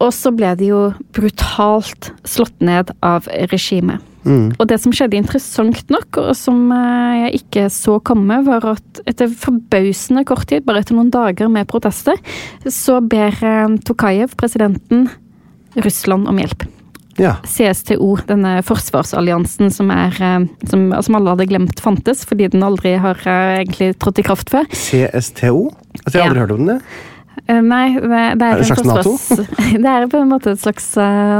[0.00, 0.80] Og så ble de jo
[1.16, 4.02] brutalt slått ned av regimet.
[4.24, 9.02] Og det som skjedde interessant nok, og som eh, jeg ikke så komme, var at
[9.10, 12.16] etter forbausende kort tid, bare etter noen dager med protester,
[12.64, 15.10] så ber eh, Tokayev, presidenten,
[15.76, 16.64] Russland om hjelp.
[17.20, 17.36] Ja.
[17.46, 22.96] CSTO, denne forsvarsalliansen som, er, eh, som, som alle hadde glemt fantes, fordi den aldri
[23.00, 24.68] har eh, egentlig trådt i kraft før.
[24.70, 25.68] CSTO?
[26.04, 26.30] Altså, jeg har Ja.
[26.30, 26.78] aldri hørt om det.
[27.46, 29.14] Eh, Nei, det, er, er, det et slags NATO?
[29.84, 30.92] det er på en måte et slags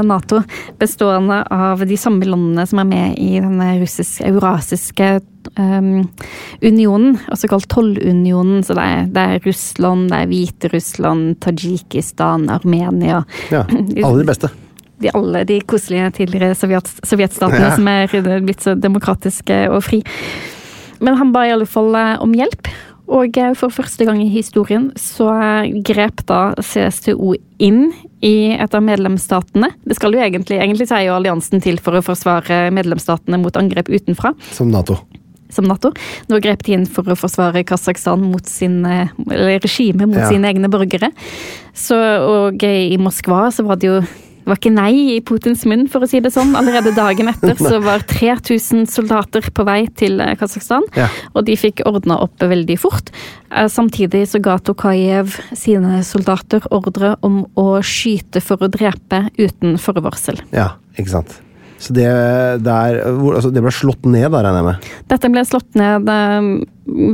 [0.05, 0.41] Nato,
[0.79, 5.13] bestående av de samme landene som er med i denne russiske, eurasiske
[5.59, 6.03] um,
[6.63, 8.63] unionen, også kalt tollunionen.
[8.65, 13.23] Så det er, det er Russland, det er Hviterussland, Tadsjikistan, Armenia.
[13.51, 13.65] Ja,
[14.05, 14.51] Alle de beste.
[15.05, 17.75] De, alle de koselige tidligere sovjet, sovjetstatene Ja.
[17.77, 20.01] som er blitt så demokratiske og fri.
[21.03, 22.69] Men han ba i alle fall eh, om hjelp.
[23.05, 27.91] Og eh, for første gang i historien så eh, grep da CSTO inn
[28.25, 29.69] i et av medlemsstatene.
[29.85, 33.59] Det skal jo egentlig, egentlig så er jo alliansen til for å forsvare medlemsstatene mot
[33.61, 34.97] angrep utenfra, Som Nato.
[35.53, 35.91] som Nato.
[36.31, 40.27] Nå grep de inn for å forsvare Kasakhstan mot sin, eller regimet mot Ja.
[40.31, 41.11] sine egne borgere.
[41.75, 43.99] Så, og i Moskva så var det jo
[44.45, 46.51] det var ikke nei i Putins munn, for å si det sånn.
[46.53, 50.85] Allerede dagen etter så var 3000 soldater på vei til eh, Kasakhstan.
[50.93, 51.07] Ja.
[51.33, 53.09] Og de fikk ordna opp veldig fort.
[53.49, 59.79] Eh, Samtidig så ga Tokayev sine soldater ordre om å skyte for å drepe uten
[59.81, 60.37] forvarsel.
[60.53, 61.39] Ja, ikke sant.
[61.81, 62.07] Så det,
[62.63, 64.89] der, altså det ble slått ned, da, regner jeg med?
[65.11, 66.49] Dette ble slått ned eh,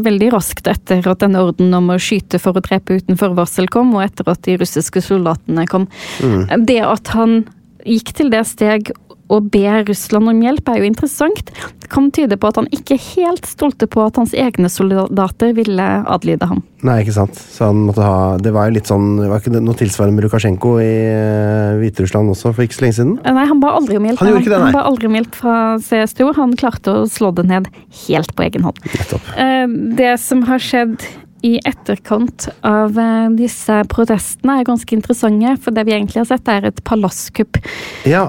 [0.06, 3.96] veldig raskt etter at denne ordenen om å skyte for å drepe uten forvarsel kom,
[3.98, 5.90] og etter at de russiske soldatene kom.
[6.22, 7.42] Det at han
[7.88, 8.94] gikk til det steg
[9.32, 11.52] å be Russland om hjelp er jo interessant.
[11.82, 15.88] Det kan tyde på at han ikke helt stolte på at hans egne soldater ville
[16.12, 16.62] adlyde ham.
[16.86, 17.38] Nei, ikke sant.
[17.38, 20.26] Så han måtte ha Det var jo litt sånn Det Var ikke noe tilsvarende med
[20.26, 23.12] Lukasjenko i uh, Hviterussland også for ikke så lenge siden?
[23.22, 24.24] Eh, Nei, han ba aldri om hjelp.
[24.24, 26.32] Han ikke det, han ba aldri om hjelp fra CSTO.
[26.40, 27.70] Han klarte å slå det ned
[28.08, 28.82] helt på egen hånd.
[28.96, 29.34] Nettopp.
[29.38, 29.68] Eh,
[30.02, 30.98] Det som har skjedd
[31.46, 36.50] i etterkant av eh, disse protestene er ganske interessante, for det vi egentlig har sett
[36.52, 37.62] er et palasskupp.
[38.10, 38.28] Ja.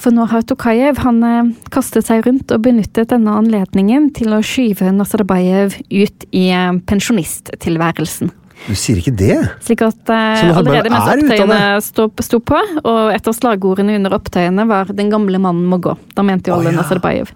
[0.00, 4.42] For nå har Tokayev han eh, kastet seg rundt og benyttet denne anledningen til å
[4.44, 8.32] skyve Nazarbayev ut i eh, pensjonisttilværelsen.
[8.62, 9.36] Du sier ikke det?
[9.64, 14.66] Slik at eh, allerede mens opptøyene sto, sto på, og et av slagordene under opptøyene
[14.70, 15.96] var 'Den gamle mannen må gå'.
[16.14, 16.80] Da mente jo alle oh, ja.
[16.80, 17.34] Nazarbayev.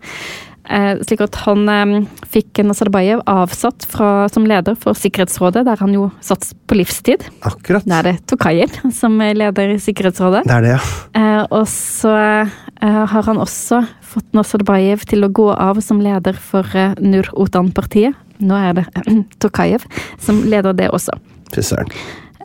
[0.66, 6.08] Eh, slik at han fikk Nazarbayev avsatt fra, som leder for Sikkerhetsrådet, der han jo
[6.24, 7.26] satt på livstid.
[7.46, 7.86] Akkurat.
[7.86, 10.44] Da er det Tokayev som leder Sikkerhetsrådet.
[10.48, 10.80] Det er det, ja.
[11.20, 16.36] Eh, og så eh, har han også fått Nazarbayev til å gå av som leder
[16.38, 18.16] for eh, Nur-Otan-partiet.
[18.42, 18.86] Nå er det
[19.42, 19.86] Tokayev
[20.22, 21.16] som leder det også.
[21.54, 21.92] Fy søren.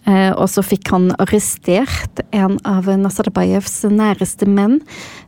[0.10, 4.80] Eh, og så fikk han arrestert en av Nazarbajevs næreste menn,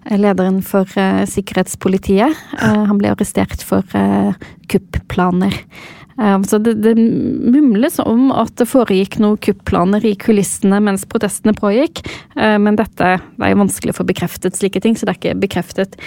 [0.06, 2.34] eh, lederen for eh, sikkerhetspolitiet.
[2.58, 3.86] Han ble arrestert for
[4.72, 5.54] kupplaner.
[5.54, 6.03] Eh,
[6.46, 12.04] så det, det mumles om at det foregikk noen kupplaner i kulissene mens protestene pågikk,
[12.38, 15.42] eh, men dette det er vanskelig å få bekreftet slike ting, så det er ikke
[15.42, 15.98] bekreftet.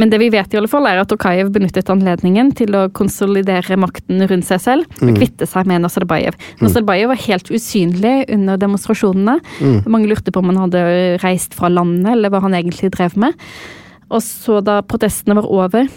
[0.00, 3.78] Men det vi vet i alle fall er at Tokayev benyttet anledningen til å konsolidere
[3.80, 6.38] makten rundt seg selv og kvitte seg med Nazarbayev.
[6.62, 9.40] Nazarbayev var helt usynlig under demonstrasjonene.
[9.90, 10.84] Mange lurte på om han hadde
[11.24, 13.34] reist fra landet, eller hva han egentlig drev med.
[14.10, 15.90] Og så da protestene var over,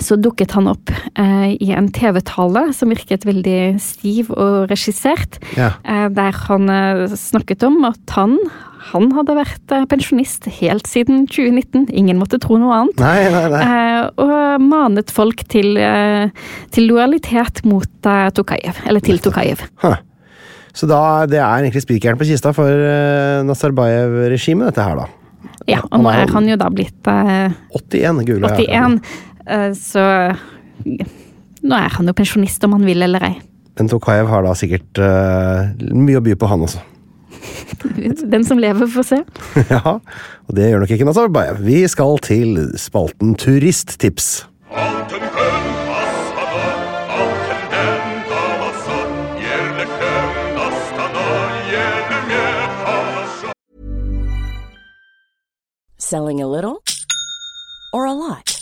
[0.00, 5.36] så dukket han opp eh, i en TV-tale som virket veldig stiv og regissert.
[5.58, 5.74] Ja.
[5.84, 8.38] Eh, der han eh, snakket om at han,
[8.92, 11.90] han hadde vært eh, pensjonist helt siden 2019.
[11.92, 13.02] Ingen måtte tro noe annet.
[13.02, 13.64] Nei, nei, nei.
[13.66, 16.32] Eh, og manet folk til, eh,
[16.72, 18.80] til lojalitet mot Tokayev.
[18.88, 19.66] Eller til Tokayev.
[19.84, 20.00] Huh.
[20.72, 25.10] Så da, det er egentlig spikeren på kista for eh, Nazarbayev-regimet, dette her, da.
[25.68, 28.48] Ja, og nå er han jo da blitt eh, 81 gule.
[28.48, 28.96] 81.
[28.98, 29.28] eh,
[29.76, 30.04] så
[31.62, 33.34] nå er han jo pensjonist om han vil eller ei.
[33.78, 36.82] Men Tokayev har da sikkert uh, mye å by på, han også.
[38.34, 39.20] Den som lever, får se.
[39.72, 39.98] ja,
[40.46, 41.62] og det gjør nok ikke Nazarbayev.
[41.64, 44.44] Vi skal til spalten Turisttips.
[55.96, 56.82] Selling a little
[57.94, 58.61] or a lot?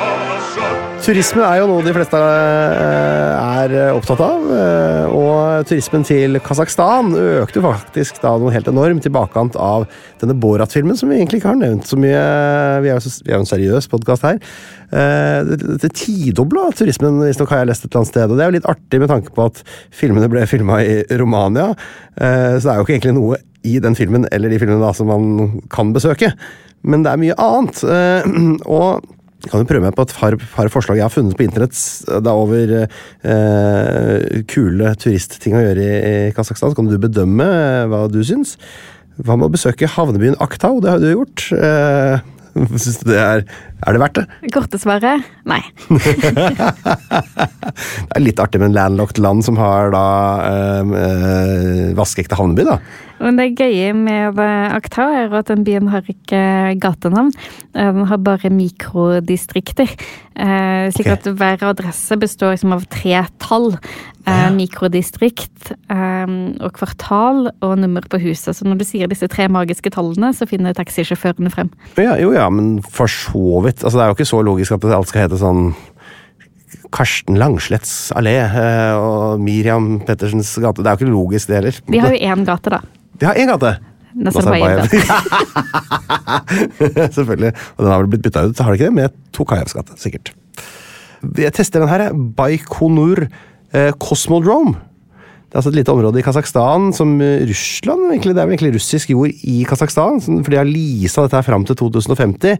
[1.01, 4.43] Turisme er jo noe de fleste eh, er opptatt av.
[4.53, 9.87] eh, Og turismen til Kasakhstan økte faktisk da noe helt enormt i bakkant av
[10.21, 12.19] denne Borat-filmen, som vi egentlig ikke har nevnt så mye.
[12.83, 14.41] Vi er jo, en seriøs podkast her.
[14.91, 18.27] Eh, Det, tidobla turismen, visstnok har jeg lest et eller annet sted.
[18.29, 19.63] Og det er jo litt artig med tanke på at
[19.95, 21.71] filmene ble filma i Romania.
[22.19, 24.91] eh, Så det er jo ikke egentlig noe i den filmen eller de filmene da
[24.93, 26.33] som man kan besøke.
[26.83, 27.83] Men det er mye annet.
[27.87, 28.29] eh,
[28.77, 29.01] Og
[29.49, 31.77] kan jo prøve meg på et par, par forslag jeg har funnet på internett
[32.07, 35.95] Det er over eh, kule turistting å gjøre i,
[36.29, 36.73] i Kasakhstan.
[36.73, 38.57] Så kan du bedømme eh, hva du syns.
[39.21, 40.79] Hva med å besøke havnebyen Aktau?
[40.83, 41.47] Det har du gjort.
[41.57, 42.21] Eh,
[42.83, 43.45] syns du det er,
[43.81, 44.25] er det verdt det?
[44.53, 45.61] Korte svaret nei.
[47.71, 50.05] Det er litt artig med en landlocked land som har da
[50.47, 52.77] øh, øh, vaskeekte havneby, da.
[53.21, 54.39] Men det gøye med
[54.73, 56.41] Akta er at den byen har ikke
[56.81, 57.29] gatenavn.
[57.75, 59.93] Den har bare mikrodistrikter.
[60.31, 61.19] Eh, slik okay.
[61.19, 63.75] at hver adresse består liksom av tre tall.
[64.21, 68.57] Eh, Mikrodistrikt eh, og kvartal og nummer på huset.
[68.57, 71.71] Så når du sier disse tre magiske tallene, så finner taxisjåførene frem.
[72.01, 73.70] Ja, jo ja, men for så vidt.
[73.79, 75.71] Altså, det er jo ikke så logisk at alt skal hete sånn
[76.91, 80.83] Karsten Langslets allé eh, og Miriam Pettersens gate.
[80.83, 81.79] Det er jo ikke logisk, det heller.
[81.87, 82.81] De har jo én gate, da.
[83.21, 83.77] De har én gate!
[84.11, 84.91] Nazarbayev
[87.15, 87.53] Selvfølgelig.
[87.77, 88.97] Og den har vel blitt bytta ut, har det ikke det?
[88.97, 90.33] Med Tokajevs gate, sikkert.
[91.39, 92.09] Jeg tester den her.
[92.11, 94.75] Baikonur eh, Cosmodrome.
[95.51, 98.55] Det er altså et lite område i Kasakhstan som eh, Russland egentlig, Det er vel
[98.55, 102.55] egentlig russisk jord i Kasakhstan, for de har leasa dette her fram til 2050.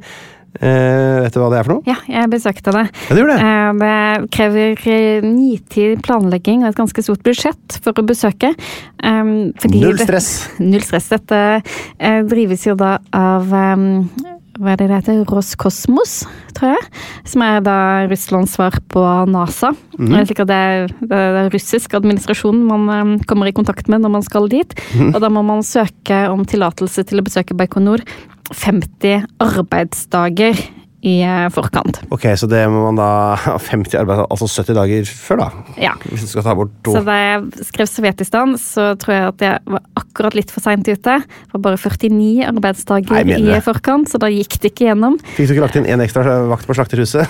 [0.60, 1.86] Eh, vet du hva det er for noe?
[1.88, 2.84] Ja, jeg besøkte det.
[3.08, 3.38] Ja, det det.
[3.40, 8.52] Eh, Det krever eh, nitid planlegging og et ganske stort budsjett for å besøke.
[9.02, 10.32] Eh, Null det- stress.
[10.60, 11.08] Null stress.
[11.14, 11.40] Dette
[12.00, 13.88] eh, drives jo da av um,
[14.60, 15.22] hva er det det heter?
[15.32, 16.18] Roskosmos,
[16.58, 16.90] tror jeg.
[17.32, 17.78] Som er da
[18.12, 19.72] Russlands svar på NASA.
[19.98, 20.12] Mm.
[20.20, 24.14] Eh, Slik at det er, det russisk administrasjon man eh, kommer i kontakt med når
[24.20, 24.76] man skal dit.
[24.92, 25.16] Mhm.
[25.16, 28.04] Og da må man søke om tillatelse til å besøke Baikonur
[28.52, 30.56] 50 arbeidsdager
[31.02, 31.98] i eh, forkant.
[32.14, 33.08] Ok, så det må man da
[33.42, 35.48] ha 50 arbeid, altså 70 dager før, da.
[35.82, 35.94] Ja.
[36.06, 36.94] Hvis du skal ta bort to.
[36.94, 40.86] Så da jeg skrev Sovjetistan, så tror jeg at jeg var akkurat litt for seint
[40.86, 41.16] ute.
[41.26, 45.18] Det var bare 49 arbeidsdager Nei, i forkant, så da gikk det ikke gjennom.
[45.34, 47.26] Fikk du ikke lagt inn én ekstra vakt på slakterhuset?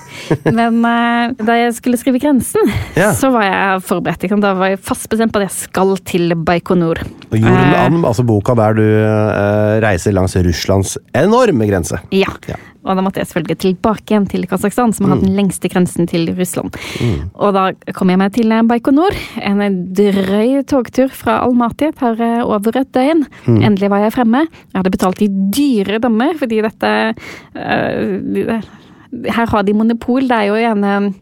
[0.58, 2.66] Men eh, da jeg skulle skrive grensen,
[2.98, 3.12] Ja.
[3.14, 4.26] så var jeg forberedt.
[4.42, 6.98] Da var jeg fast bestemt på at jeg skal til Baikonur.
[7.30, 8.84] Og Jorden Eh, An, altså boka der du
[9.84, 11.98] reiser langs Russlands enorme grense.
[12.14, 12.30] Ja.
[12.48, 12.58] Ja.
[12.84, 15.22] Og da måtte jeg selvfølgelig tilbake igjen til Kasakhstan, som har Mm.
[15.24, 16.74] den lengste grensen til Russland.
[17.34, 19.14] Og da kom jeg meg til Baikonur.
[19.40, 23.24] En drøy togtur fra Almaty tar eh, over et døgn.
[23.46, 23.62] Mm.
[23.62, 24.44] Endelig var jeg fremme.
[24.72, 27.14] Jeg hadde betalt i dyre dommer, fordi dette
[27.56, 28.60] eh,
[29.30, 30.26] Her har de monopol.
[30.28, 31.14] Det er jo gjerne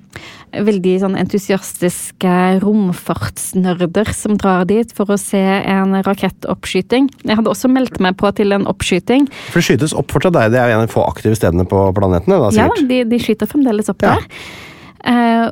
[0.53, 7.09] veldig sånn entusiastiske romfartsnerder som drar dit for å se en rakettoppskyting.
[7.25, 9.29] Jeg hadde også meldt meg på til en oppskyting.
[9.53, 11.87] For det skytes opp fortsatt deg, det er en av de få aktive stedene på
[11.97, 12.39] planetene.
[12.43, 14.23] da, Ja, de, de skyter fremdeles opp der.
[15.03, 15.49] Uh,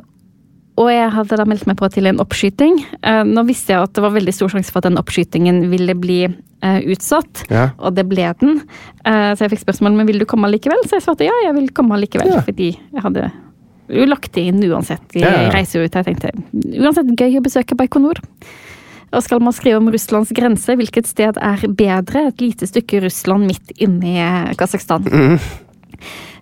[0.79, 2.77] og jeg hadde da meldt meg på til en oppskyting.
[3.03, 5.93] Eh, nå visste jeg at det var veldig stor sjanse for at den oppskytingen ville
[5.99, 7.67] bli eh, utsatt, Ja.
[7.77, 8.61] og det ble den.
[9.03, 11.69] Så jeg fikk spørsmål men vil du komme allikevel, så jeg svarte ja, jeg vil
[11.75, 12.31] komme allikevel.
[12.47, 13.27] Fordi jeg hadde
[13.91, 15.53] jo lagt det inn uansett Jeg Ja, ja, ja.
[15.55, 15.95] reise ut.
[15.95, 16.31] Jeg tenkte
[16.81, 18.21] uansett gøy å besøke Baikonur.
[19.11, 22.29] Og skal man skrive om Russlands grense, hvilket sted er bedre?
[22.29, 25.03] Et lite stykke Russland midt inne i Kasakhstan.
[25.03, 25.35] Mm.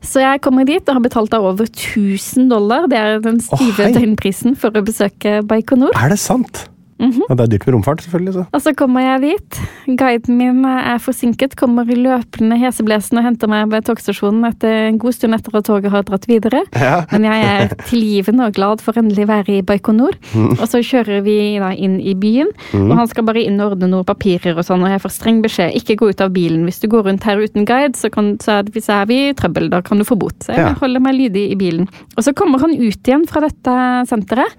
[0.06, 2.86] Så jeg kommer dit og har betalt av over 1000 dollar.
[2.92, 5.92] Det er den stive oh, døgnprisen for å besøke Baikonur.
[5.98, 6.68] Er det sant?
[7.00, 7.22] Mhm.
[7.30, 8.34] Ja, det er dyrt med romfart, selvfølgelig.
[8.34, 8.46] så.
[8.54, 9.60] Og så kommer jeg dit.
[9.98, 15.14] Guiden min er forsinket, kommer løpende heseblesende og henter meg ved togstasjonen etter en god
[15.16, 16.64] stund etter at toget har dratt videre.
[16.76, 17.06] Ja.
[17.12, 20.18] Men jeg er tilgivende og glad for endelig å være i Baikonur.
[20.34, 20.52] Mm.
[20.60, 22.90] Og så kjører vi da inn i byen, mm.
[22.92, 25.42] og han skal bare inn og ordne noen papirer og sånn, og jeg får streng
[25.46, 25.76] beskjed.
[25.80, 26.66] Ikke gå ut av bilen.
[26.68, 29.34] Hvis du går rundt her uten guide, så, kan, så er, så er vi i
[29.34, 29.70] trøbbel.
[29.72, 30.36] Da kan du få bot.
[30.44, 30.74] Så jeg Ja.
[30.74, 31.88] holder meg lydig i bilen.
[32.18, 33.78] Og så kommer han ut igjen fra dette
[34.10, 34.52] senteret.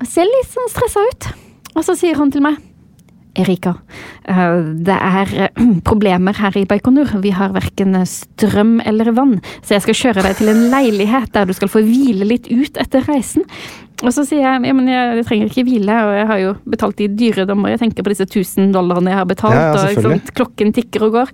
[0.00, 1.32] og Ser litt sånn stressa ut.
[1.76, 2.60] Og så sier han til meg
[3.32, 3.78] Erika,
[4.28, 7.14] eh, det er eh, problemer her i Baikonur.
[7.24, 11.48] Vi har verken strøm eller vann, så jeg skal kjøre deg til en leilighet der
[11.48, 13.46] du skal få hvile litt ut etter reisen.
[14.02, 16.54] Og så sier jeg ja, men jeg, jeg trenger ikke hvile, og jeg har jo
[16.74, 17.72] betalt de dyre dommer.
[17.72, 21.06] Jeg tenker på disse 1000 dollarene jeg har betalt, Ja, ja, og sant, klokken tikker
[21.08, 21.32] og går.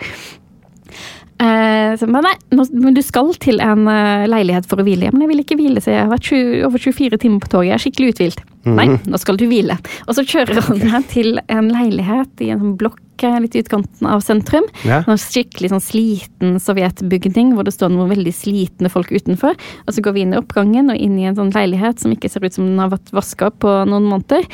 [1.39, 5.07] Eh, så, men nei, nå, men du skal til en eh, leilighet for å hvile.
[5.09, 7.51] Ja, Men jeg vil ikke hvile, så jeg har vært 20, over 24 timer på
[7.53, 7.69] toget.
[7.69, 8.47] Jeg er skikkelig uthvilt.
[8.69, 9.79] Nei, nå skal du hvile.
[10.09, 13.63] Og så kjører han meg til en leilighet i en sånn blokk eh, litt i
[13.63, 14.67] utkanten av sentrum.
[14.89, 15.01] Ja.
[15.07, 19.57] En skikkelig sånn sliten sovjetbygning hvor det står noen veldig slitne folk utenfor.
[19.87, 22.33] Og så går vi inn i oppgangen og inn i en sånn leilighet som ikke
[22.33, 24.45] ser ut som den har vært vaska på noen måneder.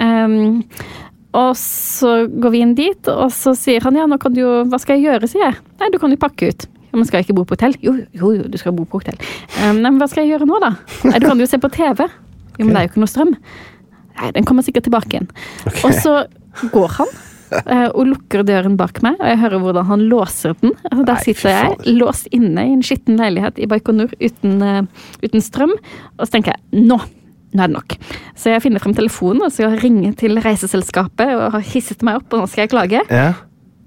[0.00, 0.64] Um,
[1.32, 4.52] og så går vi inn dit, og så sier han ja, nå kan du jo
[4.68, 5.56] Hva skal jeg gjøre, sier jeg.
[5.80, 6.66] Nei, du kan jo pakke ut.
[6.92, 7.72] Ja, men skal jeg ikke bo på hotell?
[7.80, 9.16] Jo, jo, jo, du skal bo på hotell.
[9.62, 10.74] Um, nei, men hva skal jeg gjøre nå, da?
[11.08, 12.04] Nei, du kan jo se på TV.
[12.58, 13.30] Jo, men det er jo ikke noe strøm.
[14.20, 15.30] Nei, den kommer sikkert tilbake igjen.
[15.86, 16.12] Og så
[16.74, 17.14] går han.
[17.62, 20.76] eh, Og lukker døren bak meg, og jeg hører hvordan han låser den.
[20.90, 25.08] Altså, der Nei, sitter jeg, låst inne i en skitten leilighet i Baikonur uten, uh,
[25.24, 25.72] uten strøm.
[26.18, 27.00] Og så tenker jeg nå,
[27.52, 27.96] nå er det nok.
[28.38, 32.28] Så jeg finner frem telefonen og skal ringer til reiseselskapet og har hisset meg opp,
[32.32, 33.02] og nå skal jeg klage.
[33.12, 33.32] Ja.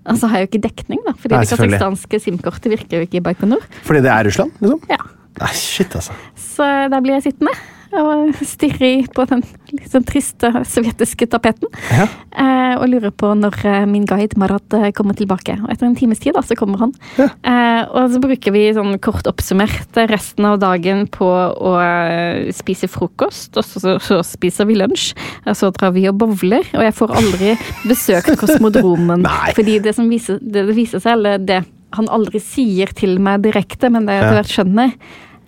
[0.05, 3.07] Og så har jeg jo ikke dekning, da, fordi Nei, det kasakhstanske SIM-kortet virker jo
[3.07, 3.63] ikke i Baikonur.
[3.87, 4.83] Fordi det er Russland, liksom?
[4.91, 4.99] Ja.
[5.41, 6.13] Nei, shit, altså.
[6.37, 7.55] Så der blir jeg sittende
[8.01, 11.69] og stirrer på den litt sånn triste sovjetiske tapeten.
[11.91, 12.07] Ja.
[12.35, 15.55] Eh, og lurer på når eh, min guide Marat eh, kommer tilbake.
[15.63, 16.93] Og etter en times tid da, så kommer han.
[17.19, 22.89] Eh, og så bruker vi sånn kort oppsummert resten av dagen på å eh, spise
[22.91, 25.13] frokost, og så, så spiser vi lunsj.
[25.45, 27.53] Og så drar vi og bowler, og jeg får aldri
[27.87, 29.25] besøkt kosmodromen.
[29.57, 31.61] Fordi det som viser, det, viser seg, eller det
[31.95, 34.39] han aldri sier til meg direkte, men det jeg etter Ja.
[34.41, 34.95] hvert skjønner,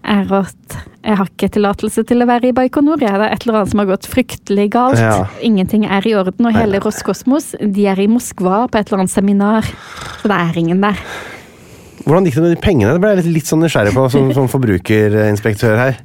[0.04, 0.78] er at
[1.08, 3.00] jeg har ikke tillatelse til å være i Baikonur.
[3.00, 5.00] Det er et eller annet som har gått fryktelig galt.
[5.00, 5.24] Ja.
[5.46, 9.14] Ingenting er i orden, og hele Roskosmos de er i Moskva på et eller annet
[9.14, 9.70] seminar.
[10.20, 11.00] Så det er ingen der.
[12.04, 12.94] Hvordan gikk det med de pengene?
[12.96, 15.98] Det ble jeg litt, litt sånn nysgjerrig på som, som forbrukerinspektør her.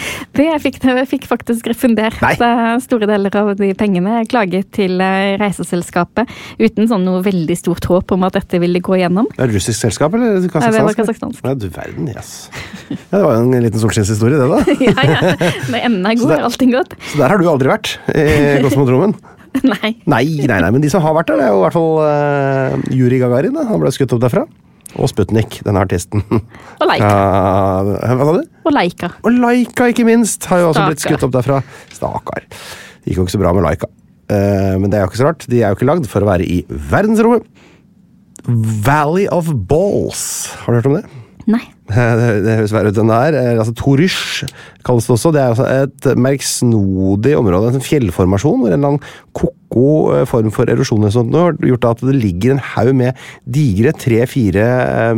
[0.36, 2.32] Det jeg fikk, jeg fikk faktisk refundert Nei.
[2.36, 4.20] eh, store deler av de pengene.
[4.22, 6.30] Jeg klaget til eh, reiseselskapet
[6.62, 9.28] uten sånn noe veldig stort håp om at dette ville gå gjennom.
[9.36, 10.64] Er et russisk selskap, eller kasakhstansk?
[10.64, 11.44] Ja, det var kasakhstansk.
[11.44, 12.32] Ja, du verden, yes.
[12.88, 14.62] Ja, det var jo en liten solskinnshistorie, det, da.
[14.88, 15.52] ja, ja.
[15.68, 16.96] Når enden er god, er allting godt.
[17.10, 19.16] Så der har du aldri vært, i Kosmodromen.
[19.68, 19.92] Nei.
[20.08, 21.90] Nei, nei, nei, men de som har vært der, det er jo i hvert fall
[22.00, 23.52] uh, Juri Gagarin.
[23.56, 23.66] Da.
[23.68, 24.46] Han ble skutt opp derfra.
[25.00, 26.24] Og Sputnik, denne artisten.
[26.80, 27.08] Og Laika.
[27.08, 28.44] Uh, hva sa du?
[28.66, 29.12] Og Laika.
[29.24, 31.60] Og Laika, ikke minst, har jo også blitt skutt opp derfra.
[31.94, 32.46] Stakkar.
[32.48, 33.90] Det gikk jo ikke så bra med Laika.
[34.32, 35.46] Uh, men det er jo ikke så rart.
[35.48, 37.48] De er jo ikke lagd for å være i verdensrommet.
[38.86, 40.24] Valley of Balls.
[40.64, 41.04] Har du hørt om det?
[41.50, 41.64] Nei.
[41.92, 43.38] Det, det høres verre ut enn det er.
[43.40, 44.44] Eh, Altså, Torysj
[44.86, 45.32] kalles det også.
[45.34, 49.04] Det er altså et merksnodig område, en sånn fjellformasjon, hvor en eller annen
[49.36, 54.66] ko-ko eh, form for erosjon har gjort at det ligger en haug med digre, tre-fire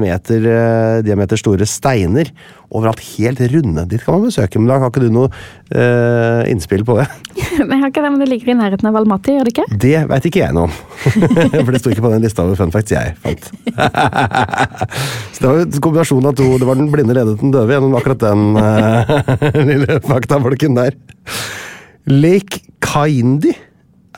[0.01, 2.29] meter eh, diameter store steiner
[2.75, 3.85] overalt, helt runde.
[3.89, 5.29] Dit kan man besøke, men da har ikke du noe
[5.71, 7.07] eh, innspill på det?
[7.55, 9.67] Jeg har ikke det, men det ligger i nærheten av Almaty, gjør det ikke?
[9.85, 10.75] Det veit ikke jeg noe om.
[11.65, 13.47] For det sto ikke på den lista over fun facts jeg fant.
[15.35, 16.49] Så det var en kombinasjon av to.
[16.61, 20.99] Det var den blinde ledet den døve gjennom akkurat den uh, lille faktabolken der.
[22.11, 23.55] Lake Kaindi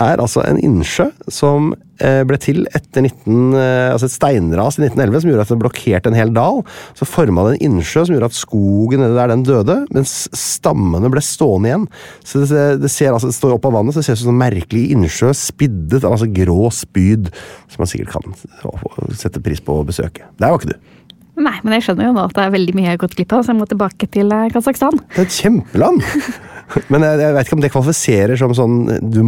[0.03, 1.71] er altså en innsjø som
[2.05, 5.59] eh, ble til etter 19, eh, altså et steinras i 1911 som gjorde at det
[5.63, 6.61] blokkerte en hel dal.
[6.99, 11.11] Så forma det en innsjø som gjorde at skogen nede der den døde, mens stammene
[11.13, 11.87] ble stående igjen.
[12.27, 14.35] Så det, det, ser, altså, det står opp av vannet, så det ser ut som
[14.35, 17.33] en merkelig innsjø spiddet av altså grå spyd,
[17.73, 20.29] som man sikkert kan sette pris på å besøke.
[20.37, 20.96] Der var ikke du.
[21.37, 23.35] Nei, men jeg skjønner jo nå at det er veldig mye jeg har gått glipp
[23.37, 25.01] av, så jeg må tilbake til eh, Kasakhstan.
[25.13, 26.05] Det er et kjempeland!
[26.91, 29.21] Men jeg, jeg vet ikke om det kvalifiserer som sånn, du,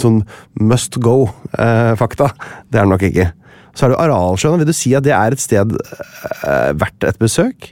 [0.00, 0.22] sånn
[0.64, 2.30] must go-fakta.
[2.72, 3.26] det er det nok ikke.
[3.76, 4.62] Så er det Aralsjøen.
[4.62, 7.68] Vil du si at det er et sted eh, verdt et besøk?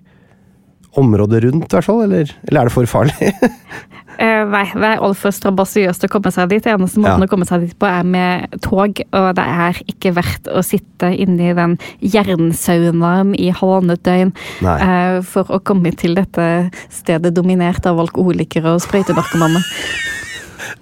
[1.01, 2.03] Området rundt, i hvert fall?
[2.05, 3.33] Eller, eller er det for farlig?
[4.19, 6.67] Eh, nei, det er altfor strabasiøst å komme seg dit.
[6.71, 7.27] Eneste måten Ja.
[7.27, 11.11] å komme seg dit på er med tog, og det er ikke verdt å sitte
[11.11, 17.87] inne i den jernsaunaen i halvannet døgn eh, for å komme til dette stedet dominert
[17.87, 19.62] av alkoholikere og sprøytenarkomane.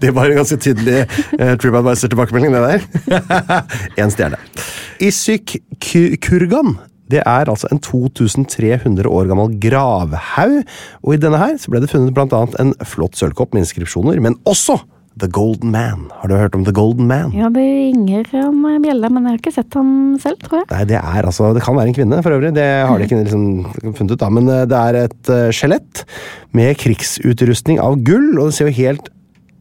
[0.03, 1.05] Det var en ganske tydelig
[1.41, 2.85] uh, TripAdvisor-tilbakemelding, det der.
[4.03, 4.39] Én stjerne.
[5.03, 5.57] Issyk
[6.22, 6.76] Kurgan.
[7.13, 10.63] Det er altså en 2300 år gammel gravhaug,
[11.03, 14.39] og i denne her så ble det funnet annet en flott sølvkopp med inskripsjoner, men
[14.49, 14.81] også
[15.21, 16.07] The Golden Man.
[16.23, 17.35] Har du hørt om The Golden Man?
[17.37, 19.91] Ja, det ringer en bjelle, men jeg har ikke sett han
[20.23, 20.69] selv, tror jeg.
[20.73, 22.55] Nei, det er altså Det kan være en kvinne, for øvrig.
[22.57, 24.31] Det har de ikke liksom funnet ut, da.
[24.33, 26.05] Men eh, det er et eh, skjelett
[26.57, 29.13] med krigsutrustning av gull, og det ser jo helt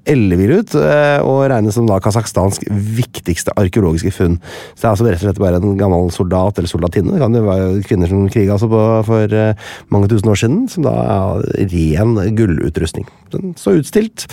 [0.10, 4.39] ellevill ut, eh, og regnes som da kasakhstansk viktigste arkeologiske funn.
[4.74, 7.14] Så det er altså rett og slett bare en gammel soldat eller soldatinne.
[7.16, 8.70] Det kan jo være kvinner som kriga altså
[9.08, 13.08] for eh, mange tusen år siden, som da er ren gullutrustning.
[13.36, 14.26] Den står utstilt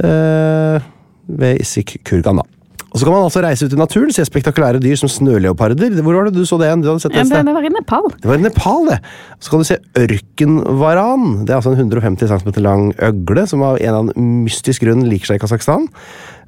[0.00, 0.82] eh,
[1.28, 2.48] ved Isik Kurgan, da.
[2.94, 5.96] Og så kan man altså reise ut i naturen, se spektakulære dyr som snøleoparder.
[5.98, 6.68] Hvor var det du så det?
[6.78, 8.06] Du hadde sett det Ja, det, var i Nepal.
[8.22, 8.98] Det var i Nepal, det.
[9.42, 11.24] Så kan du se ørkenvaran.
[11.42, 15.02] Det er altså en 150 cm lang øgle som av en eller annen mystisk grunn
[15.10, 15.88] liker seg i Kasakhstan.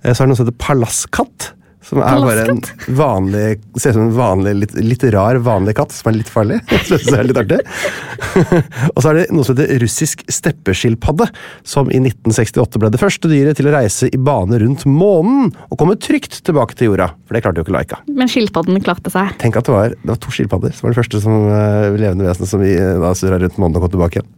[0.05, 1.51] Eh, Så er det noe som heter palasskatt.
[1.87, 2.63] Som er bare en
[2.99, 3.45] vanlig
[3.79, 6.59] Ser ut som en vanlig, litt, litt rar vanlig katt som er litt farlig.
[6.89, 7.61] Synes det er litt artig.
[8.95, 11.29] og så er det noe som heter russisk steppeskilpadde,
[11.67, 15.79] som i 1968 ble det første dyret til å reise i bane rundt månen og
[15.79, 17.13] komme trygt tilbake til jorda.
[17.29, 18.01] For det klarte jo ikke Laika.
[18.11, 19.37] Men skilpadden klarte seg.
[19.43, 22.27] Tenk at det var, det var to skilpadder som var det første som, uh, levende
[22.27, 24.33] vesen som vi, eh, surra rundt månen og kom tilbake igjen.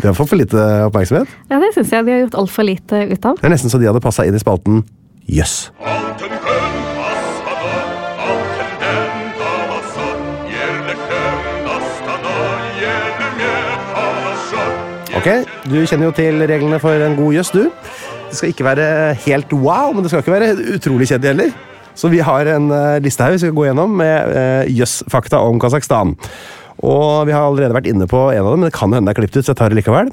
[0.00, 1.30] De har fått for lite oppmerksomhet.
[1.52, 3.38] Ja, Det syns jeg de har gjort altfor lite ut av.
[3.38, 4.82] Det er nesten så de hadde passa inn i spalten
[5.28, 5.68] Jøss.
[15.18, 15.26] Ok,
[15.66, 17.64] du kjenner jo til reglene for en god jøss, du.
[18.28, 18.84] Det skal ikke være
[19.24, 21.54] helt wow, men det skal ikke være utrolig kjedelig heller.
[21.98, 24.28] Så vi har en eh, liste her vi skal gå gjennom med
[24.70, 26.12] jøssfakta jøss-fakta om Kasakhstan.
[26.86, 29.16] Og vi har allerede vært inne på en av dem, men det kan hende det
[29.16, 30.12] er klippet ut, så jeg tar det likevel.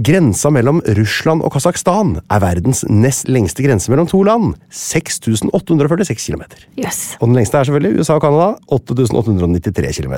[0.00, 4.54] Grensa mellom Russland og Kasakhstan er verdens nest lengste grense mellom to land.
[4.72, 6.46] 6846 km.
[6.80, 7.02] Yes.
[7.20, 8.48] Og den lengste er selvfølgelig USA og Canada.
[8.80, 10.16] 8893 km.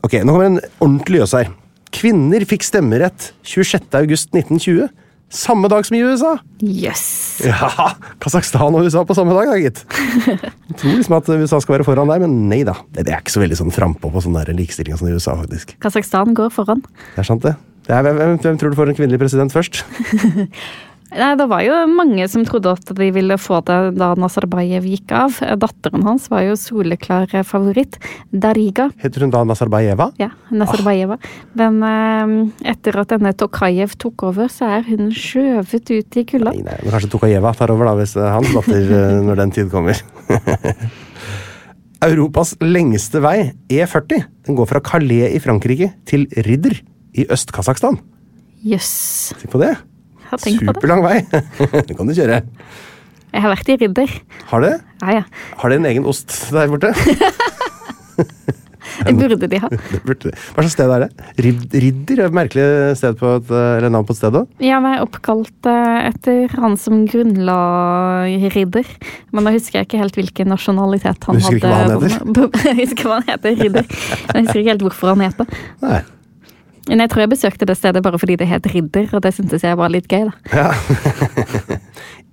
[0.00, 1.52] Ok, nå kommer en ordentlig jøss her.
[2.04, 4.90] Kvinner fikk stemmerett 26.8.1920.
[5.32, 6.34] Samme dag som i USA.
[6.60, 7.04] Yes.
[7.48, 9.80] Ja, Kasakhstan og USA på samme dag, da, gitt.
[10.28, 12.74] Jeg tror liksom at USA skal være foran der, men nei da.
[12.92, 15.78] Det er ikke så veldig sånn frampå på sånn likestilling som i USA, faktisk.
[15.80, 16.84] Kasakhstan går foran.
[17.14, 17.54] Det er sant, det.
[17.88, 19.80] det er, hvem, hvem tror du får en kvinnelig president først?
[21.14, 25.14] Nei, Det var jo mange som trodde at de ville få det da Nazarbayev gikk
[25.14, 25.38] av.
[25.62, 28.00] Datteren hans var jo soleklar favoritt.
[28.32, 28.88] Dariga.
[29.02, 30.10] Heter hun da Nazarbayeva?
[30.18, 31.20] Ja, Nazarbayeva.
[31.58, 32.34] Men eh,
[32.74, 36.54] etter at denne Tokayev tok over, så er hun skjøvet ut i kulda.
[36.56, 39.70] Nei, men kanskje Tokayeva tar over, da, hvis er hans datter eh, når den tid
[39.74, 40.02] kommer.
[42.04, 46.76] Europas lengste vei, E40, den går fra Calais i Frankrike til Ridder
[47.14, 48.02] i Øst-Kasakhstan.
[48.64, 48.94] Jøss.
[49.38, 49.76] Tenk på det.
[50.30, 50.80] Har tenkt på det.
[50.80, 51.18] Superlang vei.
[51.88, 52.42] Den kan du kjøre.
[53.34, 54.18] Jeg har vært i Ridder.
[54.52, 54.74] Har det?
[55.02, 55.24] Ja, ja.
[55.58, 56.94] Har de en egen ost der borte?
[59.06, 59.68] Det burde de ha.
[59.70, 60.32] Det burde de.
[60.54, 61.26] Hva slags sted er det?
[61.44, 62.22] Ridder?
[62.22, 62.66] er et Merkelig
[62.98, 64.48] sted på et, eh, eller navn på et sted òg.
[64.62, 67.58] Ja, den er oppkalt eh, etter han som grunnla
[68.54, 68.90] Ridder.
[69.34, 71.60] Men da husker jeg ikke helt hvilken nasjonalitet han hadde.
[71.60, 72.68] Du husker ikke hva han heter?
[72.68, 73.88] Jeg husker hva han heter, Ridder.
[73.88, 75.48] Jeg husker ikke helt hvorfor han het det.
[75.84, 76.02] Nei.
[76.88, 79.64] Men jeg tror jeg besøkte det stedet bare fordi det het Ridder, og det syntes
[79.64, 80.34] jeg var litt gøy, da.
[80.52, 81.78] Ja.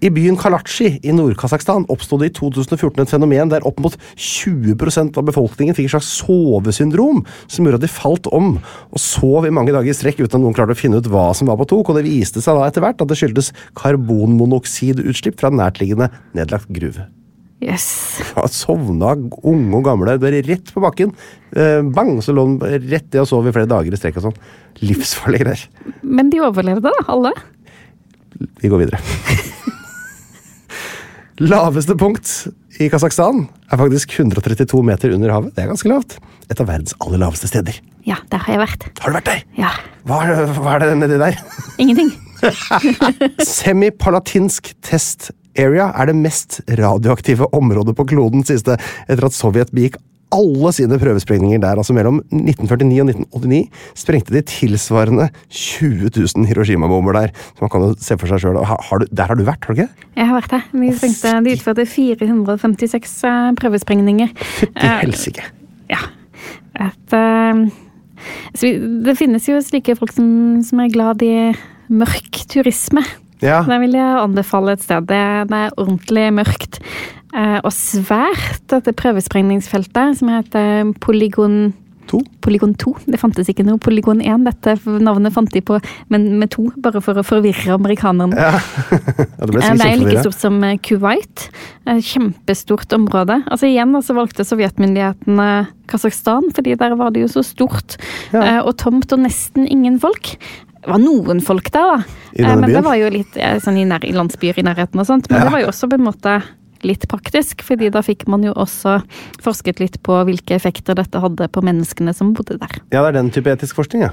[0.01, 5.19] I byen Kalachi i Nord-Kasakhstan oppsto det i 2014 et fenomen der opp mot 20%
[5.21, 9.53] av befolkningen fikk et slags sovesyndrom, som gjorde at de falt om og sov i
[9.53, 11.69] mange dager i strekk uten at noen klarte å finne ut hva som var på
[11.69, 16.73] tok, og det viste seg da etter hvert at det skyldtes karbonmonoksidutslipp fra nærtliggende nedlagt
[16.73, 17.11] gruve.
[17.61, 17.77] Ja,
[18.49, 19.13] Sovna
[19.45, 21.11] unge og gamle, bare rett på bakken.
[21.53, 24.29] Eh, bang, så lå den rett i og sov i flere dager i strekk og
[24.29, 24.39] sånn.
[24.81, 25.65] Livsfarlige greier.
[26.01, 27.35] Men de overlevde, da, alle.
[28.63, 29.01] Vi går videre.
[31.41, 32.29] Laveste punkt
[32.81, 35.55] i Kasakhstan er faktisk 132 meter under havet.
[35.55, 36.17] Det er ganske lavt.
[36.49, 37.77] Et av verdens aller laveste steder.
[38.05, 38.85] Ja, der har jeg vært.
[39.01, 39.41] Har du vært der?
[39.57, 39.71] Ja.
[40.09, 41.37] Hva er, hva er det nedi der?
[41.81, 42.11] Ingenting.
[43.45, 45.29] Semipalatinsk test
[45.59, 48.77] area er det mest radioaktive området på kloden siste
[49.07, 49.99] etter at Sovjet begikk
[50.31, 51.77] alle sine prøvesprengninger der.
[51.79, 57.33] altså Mellom 1949 og 1989 sprengte de tilsvarende 20 000 Hiroshima-bomber der.
[57.35, 60.07] Så man kan jo se for seg du, der har du vært, har du ikke?
[60.15, 60.67] Jeg har vært der.
[60.71, 64.31] De, sprengte, de utførte 456 eh, prøvesprengninger.
[64.59, 65.47] Fytti helsike.
[65.91, 66.05] Ja.
[66.79, 67.67] Et, uh,
[68.55, 68.71] så vi,
[69.03, 71.51] det finnes jo slike folk som, som er glad i
[71.91, 73.03] mørk turisme.
[73.41, 73.61] Ja.
[73.67, 75.09] Da vil jeg anbefale et sted.
[75.09, 76.81] Det, er ordentlig mørkt
[77.33, 81.71] eh, og svært, dette prøvesprengningsfeltet, som heter Polygon
[82.11, 82.19] 2.
[82.43, 82.93] Polygon 2.
[83.13, 84.45] Det fantes ikke noe Polygon 1.
[84.47, 85.77] Dette navnet fant de på,
[86.11, 88.35] men med to, bare for å forvirre amerikanerne.
[88.35, 88.57] Ja.
[89.39, 91.47] ja, det Eh, Det er like stort som eh, Kuwait.
[91.87, 93.41] Kjempestort område.
[93.47, 95.47] Altså Igjen altså, valgte sovjetmyndighetene
[95.91, 97.97] Kasakhstan, fordi der var det jo så stort
[98.31, 98.61] ja.
[98.61, 100.35] og tomt og nesten ingen folk.
[100.87, 102.03] Var noen folk der, da.
[102.35, 105.05] Eh, Men det var jo litt eh, sånn i, nær, i landsbyer i nærheten og
[105.05, 105.29] sånt.
[105.29, 105.43] Men Ja.
[105.45, 106.41] det var jo også på en måte
[106.83, 109.03] litt praktisk, fordi da fikk man jo også
[109.43, 112.79] forsket litt på hvilke effekter dette hadde på menneskene som bodde der.
[112.91, 114.09] Ja, det er den type etisk forskning, ja.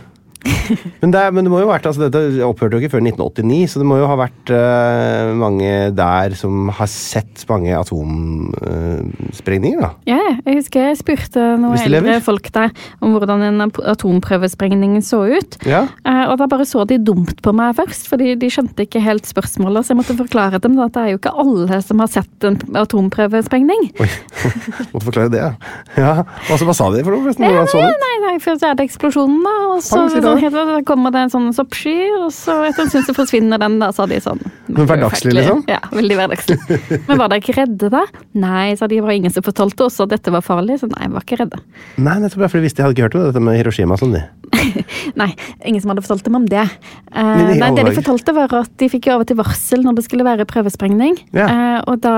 [1.02, 3.72] Men det, men det må jo ha vært, altså dette opphørte jo ikke før 1989,
[3.72, 9.90] så det må jo ha vært uh, mange der som har sett mange atomsprengninger, da.
[10.08, 12.72] Ja, jeg husker jeg spurte noen eldre folk der
[13.04, 15.58] om hvordan en atomprøvesprengning så ut.
[15.68, 15.84] Ja.
[16.06, 19.28] Uh, og da bare så de dumt på meg først, fordi de skjønte ikke helt
[19.28, 19.86] spørsmålet.
[19.86, 22.58] Så jeg måtte forklare dem at det er jo ikke alle som har sett en
[22.78, 23.90] atomprøvesprengning.
[23.98, 24.10] Oi,
[24.92, 25.52] måtte forklare det, ja.
[25.98, 26.14] ja.
[26.48, 27.48] Altså, hva sa de for noe, forresten?
[27.48, 27.84] Det?
[28.04, 29.56] Nei, nei, først er det eksplosjonen, da.
[29.72, 30.27] Og så, Pang.
[30.28, 33.60] Sånn, helt- da kommer det en sånn soppsky, og så etter en stund så forsvinner
[33.62, 34.40] den, da, sa de sånn.
[34.68, 35.64] Hverdagslig, liksom?
[35.70, 36.58] Ja, veldig hverdagslig.
[37.08, 38.04] Men var dere ikke redde da?
[38.38, 41.16] Nei, sa de, var ingen som fortalte oss at dette var farlig, så nei, vi
[41.16, 41.62] var ikke redde.
[41.96, 44.16] Nei, nettopp, fordi for de visste jeg hadde ikke hørt om dette med Hiroshima sånn,
[44.18, 44.26] de.
[45.20, 45.28] Nei,
[45.66, 46.64] ingen som hadde fortalt dem om det.
[47.12, 49.98] Uh, nei, det de fortalte var at de fikk jo av og til varsel når
[49.98, 51.18] det skulle være prøvesprengning.
[51.36, 51.48] Ja.
[51.48, 52.16] Uh, og da,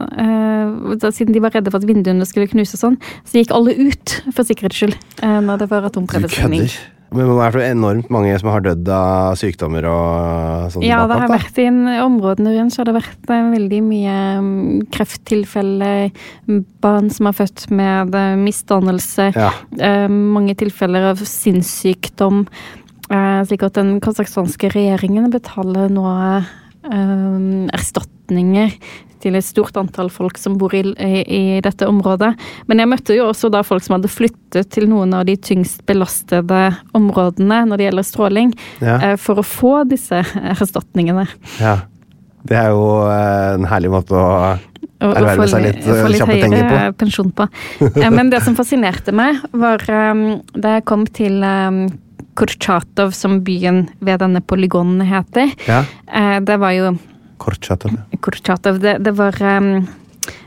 [0.00, 2.98] uh, da, siden de var redde for at vinduene skulle knuse sånn,
[3.28, 6.68] så gikk alle ut for sikkerhets skyld når det var Du atomprøvesprengning.
[7.12, 10.84] Men det er så enormt mange som har dødd av sykdommer og sånn.
[10.86, 11.66] Ja, det har vært i
[12.02, 16.08] områdene rundt så har det vært eh, veldig mye mm, krefttilfeller,
[16.48, 19.50] mm, barn som er født med eh, misdannelse, Ja.
[19.78, 22.46] eh, mange tilfeller av sinnssykdom.
[23.12, 26.06] Slik at den kasakhstanske regjeringen betaler nå
[26.84, 28.72] eh, erstatninger
[29.22, 32.32] til et stort antall folk som bor i, i, i dette området.
[32.66, 35.84] Men jeg møtte jo også da folk som hadde flyttet til noen av de tyngst
[35.86, 38.50] belastede områdene når det gjelder stråling,
[38.82, 38.96] Ja.
[39.12, 40.24] eh, for å få disse
[40.56, 41.28] erstatningene.
[41.60, 41.76] Ja.
[42.42, 44.56] Det er jo eh, en herlig måte å
[44.98, 46.80] erverve seg li- litt, eh, få litt kjappe penger på.
[47.04, 47.46] pensjon på.
[48.02, 51.84] Eh, Men det som fascinerte meg, var um, da jeg kom til um,
[52.34, 55.52] Kurchatov, som byen ved denne polygonen heter.
[55.68, 55.84] Ja.
[56.08, 56.94] Eh, Det var jo
[57.42, 57.96] Kortchatov.
[58.22, 58.78] Kurchatov.
[58.78, 59.88] Det, det var um,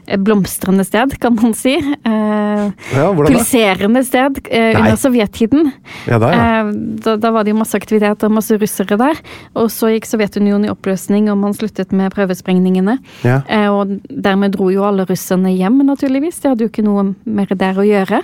[0.07, 1.75] et blomstrende sted, kan man si.
[2.07, 5.73] Uh, Ja, pulserende sted uh, under sovjettiden.
[6.07, 6.45] Ja, da, ja.
[6.63, 6.71] Uh,
[7.03, 9.19] da, da var det jo masse aktivitet og masse russere der.
[9.59, 12.97] Og så gikk Sovjetunionen i oppløsning, og man sluttet med prøvesprengningene.
[13.27, 13.41] Ja.
[13.75, 16.39] Og dermed dro jo alle russerne hjem, naturligvis.
[16.39, 18.23] De hadde jo ikke noe mer der å gjøre.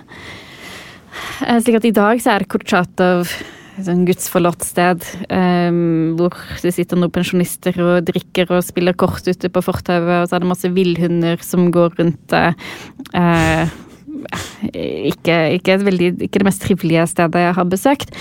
[1.47, 3.33] Eh, slik at i dag så er Kurtsjatov
[3.79, 9.25] et sånn gudsforlatt sted um, hvor det sitter noen pensjonister og drikker og spiller kort
[9.27, 13.71] ute på fortauet, og så er det masse villhunder som går rundt eh,
[15.11, 18.15] ikke, ikke, veldig, ikke det mest trivelige stedet jeg har besøkt.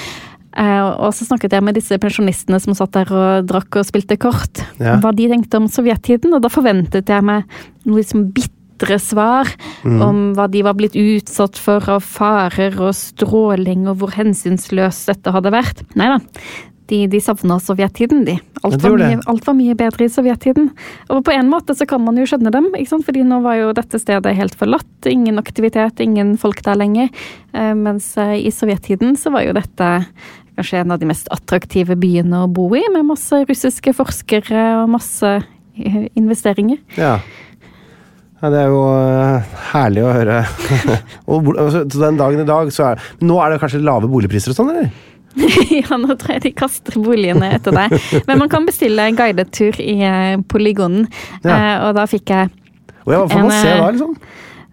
[0.50, 4.16] Uh, og så snakket jeg med disse pensjonistene som satt der og drakk og spilte
[4.18, 4.96] kort, Ja.
[4.98, 7.44] hva de tenkte om sovjettiden, og da forventet jeg meg
[7.84, 8.32] noe liksom
[8.80, 9.46] bitre svar
[9.84, 10.02] Mm.
[10.02, 15.30] om hva de var blitt utsatt for av farer og stråling, og hvor hensynsløst dette
[15.32, 15.82] hadde vært.
[15.96, 16.18] Nei da.
[16.90, 18.34] De, de savna sovjettiden, de.
[18.64, 20.70] Alt var, mye, alt var mye bedre i sovjettiden.
[21.08, 23.04] Og på en måte så kan man jo skjønne dem, ikke sant?
[23.06, 25.06] fordi nå var jo dette stedet helt forlatt.
[25.06, 27.08] Ingen aktivitet, ingen folk der lenger.
[27.54, 29.90] Eh, mens eh, i sovjettiden så var jo dette
[30.58, 34.90] kanskje en av de mest attraktive byene å bo i, med masse russiske forskere og
[34.90, 35.38] masse
[36.16, 36.78] investeringer.
[36.98, 37.20] Ja.
[38.40, 38.50] Ja.
[38.50, 40.40] Det er jo uh, herlig å høre.
[41.30, 44.60] og, altså, den dagen i dag, så er nå er det kanskje lave boligpriser og
[44.60, 44.90] sånn, eller?
[45.80, 47.94] ja, nå tror jeg de kaster boligene etter deg.
[48.26, 51.06] Men man kan bestille en guidetur i uh, Polygonen,
[51.44, 51.54] Ja.
[51.54, 52.50] uh, og da fikk jeg
[53.06, 54.16] Og ja, hva får man se da, liksom?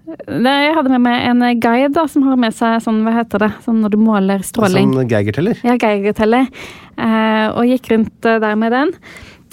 [0.07, 3.49] Jeg hadde med meg en guide da, som har med seg sånn, hva heter det,
[3.65, 4.93] sånn når du måler stråling.
[4.95, 5.59] Sånn Geigerteller?
[5.67, 6.47] Ja, Geigerteller.
[6.95, 8.93] Eh, og gikk rundt der med den.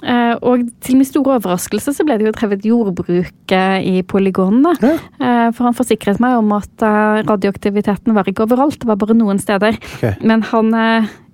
[0.03, 4.75] Eh, og til min store overraskelse så ble det jo drevet jordbruk eh, i polygonene.
[4.83, 4.95] Ja.
[4.99, 6.85] Eh, for han forsikret meg om at
[7.29, 9.79] radioaktiviteten var ikke overalt, det var bare noen steder.
[9.97, 10.17] Okay.
[10.27, 10.73] Men han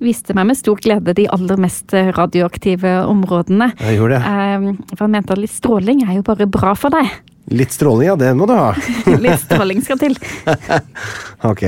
[0.01, 3.73] viste meg med stor glede de aller mest radioaktive områdene.
[3.81, 4.77] Jeg gjorde det.
[4.95, 7.11] For han mente at litt stråling er jo bare bra for deg.
[7.51, 8.17] Litt stråling, ja.
[8.21, 8.71] Det må du ha.
[9.25, 10.15] Litt stråling skal til.
[11.51, 11.65] ok.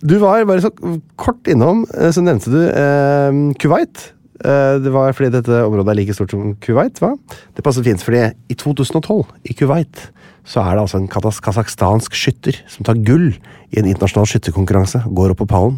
[0.00, 0.72] Du var bare så
[1.20, 4.06] kort innom, så nevnte du eh, Kuwait.
[4.40, 7.12] Eh, det var fordi dette området er like stort som Kuwait, hva?
[7.56, 10.06] Det passer fint, fordi i 2012, i Kuwait,
[10.48, 13.28] så er det altså en kasakhstansk skytter som tar gull
[13.70, 15.76] i en internasjonal skytterkonkurranse, går opp på pallen.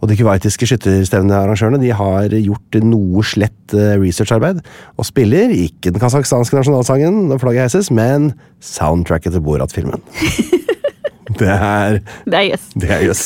[0.00, 4.62] Og de kuwaitiske skytterstevnearrangørene de har gjort noe slett eh, researcharbeid,
[4.94, 8.30] og spiller ikke den kasakhstanske nasjonalsangen når flagget heises, men
[8.62, 10.00] soundtracket til Borat-filmen.
[11.34, 11.98] Det er
[12.28, 12.66] Det er jøss.
[13.08, 13.22] jøss.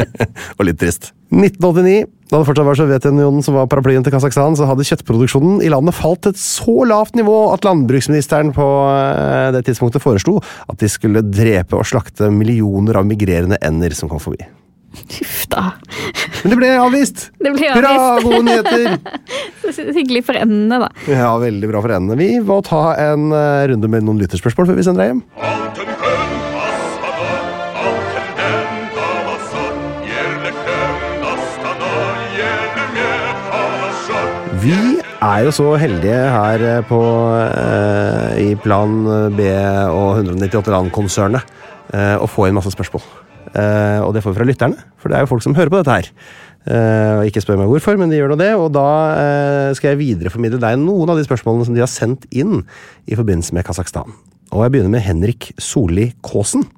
[0.58, 1.10] og litt trist.
[1.32, 5.70] 1989, da det fortsatt var Sovjetunionen som var paraplyen til Kasakhstan, så hadde kjøttproduksjonen i
[5.72, 10.38] landet falt til et så lavt nivå at landbruksministeren på eh, det tidspunktet foreslo
[10.70, 14.40] at de skulle drepe og slakte millioner av migrerende ender som kom forbi.
[14.90, 15.68] Huff da.
[16.42, 17.28] Men det ble avvist!
[17.44, 18.26] Det ble Hurra, avvist.
[18.26, 19.20] gode nyheter!
[19.76, 20.88] Så Hyggelig for endene, da.
[21.10, 22.18] Ja, veldig bra for endene.
[22.18, 25.99] Vi må ta en eh, runde med noen lytterspørsmål før vi sender deg hjem.
[34.60, 34.74] Vi
[35.24, 37.00] er jo så heldige her eh, på,
[37.40, 38.92] eh, i Plan
[39.32, 39.46] B
[39.88, 41.46] og 198 land-konsernet
[41.94, 43.04] eh, å få inn masse spørsmål.
[43.56, 45.80] Eh, og det får vi fra lytterne, for det er jo folk som hører på
[45.80, 46.10] dette her.
[46.68, 48.50] Eh, ikke spør meg hvorfor, men de gjør nå det.
[48.60, 52.28] Og da eh, skal jeg videreformidle deg noen av de spørsmålene som de har sendt
[52.28, 52.60] inn
[53.08, 54.12] i forbindelse med Kasakhstan.
[54.50, 56.68] Og jeg begynner med Henrik Solli Kaasen.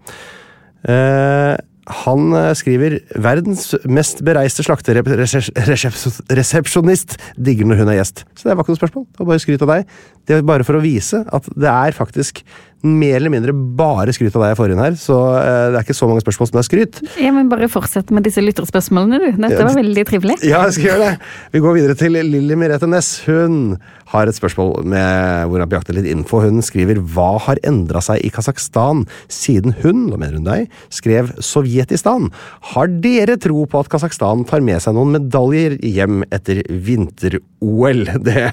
[0.86, 1.56] Eh,
[1.90, 8.22] han eh, skriver 'Verdens mest bereiste slakteresepsjonist digger når hun er gjest'.
[8.38, 9.04] Så det var ikke noe spørsmål.
[9.10, 9.82] Det var bare skryt av deg.
[10.26, 12.44] Det er bare for å vise at det er faktisk
[12.82, 14.94] mer eller mindre bare skryt av deg jeg får inn her.
[14.98, 16.94] Så eh, det er ikke så mange spørsmål som det er skryt.
[17.22, 19.42] Ja, men Bare fortsett med disse lytterspørsmålene, du.
[19.42, 20.38] Dette var veldig trivelig.
[20.46, 21.32] Ja, jeg skal gjøre det.
[21.52, 23.10] Vi går videre til Lilly Merete Næss.
[23.26, 23.76] Hun
[24.12, 26.40] har et spørsmål med, hvor han bejakter litt info.
[26.44, 31.32] Hun skriver hva har endra seg i Kasakhstan siden hun, da mener hun deg, skrev
[31.42, 32.28] Sovjetistan?
[32.74, 38.04] Har dere tro på at Kasakhstan tar med seg noen medaljer hjem etter vinter-OL?
[38.26, 38.50] Det-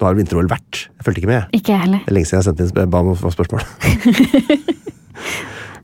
[0.00, 0.86] Nå har vinter-OL vært.
[0.96, 1.50] Jeg fulgte ikke med.
[1.58, 2.04] Ikke heller.
[2.06, 3.66] Det er lenge siden jeg sendte inn ba om spørsmål.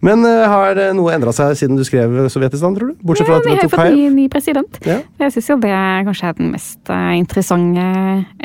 [0.06, 2.98] Men eh, har eh, noe endra seg siden du skrev Sovjetistan, tror du?
[3.06, 4.78] Bortsett fra Ja, vi har at fått ny, ny president.
[4.86, 5.00] Ja.
[5.22, 5.72] Jeg syns jo det
[6.06, 7.86] kanskje er den mest eh, interessante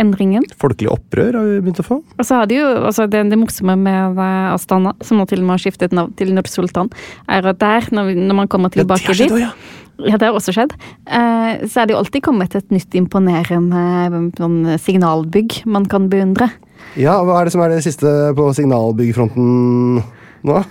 [0.02, 0.48] endringen.
[0.62, 2.00] Folkelig opprør har vi begynt å få.
[2.02, 4.24] Og så har de jo, altså det, det morsomme med
[4.56, 6.90] Astana, som nå til og med har skiftet navn til Nur-Sultan,
[7.30, 9.54] er at der, når, vi, når man kommer tilbake dit ja.
[10.02, 10.72] Ja, det har også skjedd.
[11.06, 16.48] Så er det jo alltid kommet et nytt imponerende sånn signalbygg man kan beundre.
[16.98, 20.00] Ja, hva er det som er det siste på signalbyggfronten
[20.48, 20.62] nå?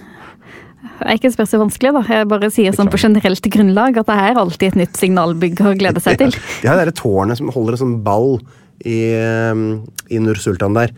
[1.01, 2.03] Er ikke spør så vanskelig, da.
[2.13, 5.73] Jeg bare sier sånn på generelt grunnlag at det er alltid et nytt signalbygg å
[5.79, 6.35] glede seg til.
[6.61, 8.37] De har det derre tårnet som holder en sånn ball
[8.85, 9.65] i, eh,
[10.13, 10.93] i Nur-Sultan der.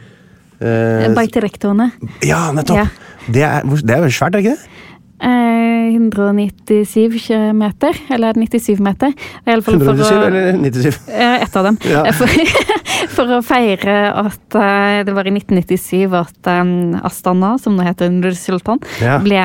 [0.63, 1.91] Eh, Beiterektorene.
[2.27, 2.83] ja, nettopp!
[2.83, 2.87] Ja.
[3.29, 4.72] Det, er, det er svært, er det ikke det?
[5.23, 9.13] Eh, 197 meter, eller 97 meter.
[9.15, 10.99] Det er i alle fall for 197 å- eller 97?
[11.09, 11.79] Eh, Ett av dem.
[11.91, 12.05] Ja.
[12.07, 12.13] Eh,
[13.13, 17.83] For, for å feire at eh, det var i 1997 at eh, Astana, som nå
[17.87, 19.19] heter Nur-Sultan, Ja.
[19.23, 19.43] ble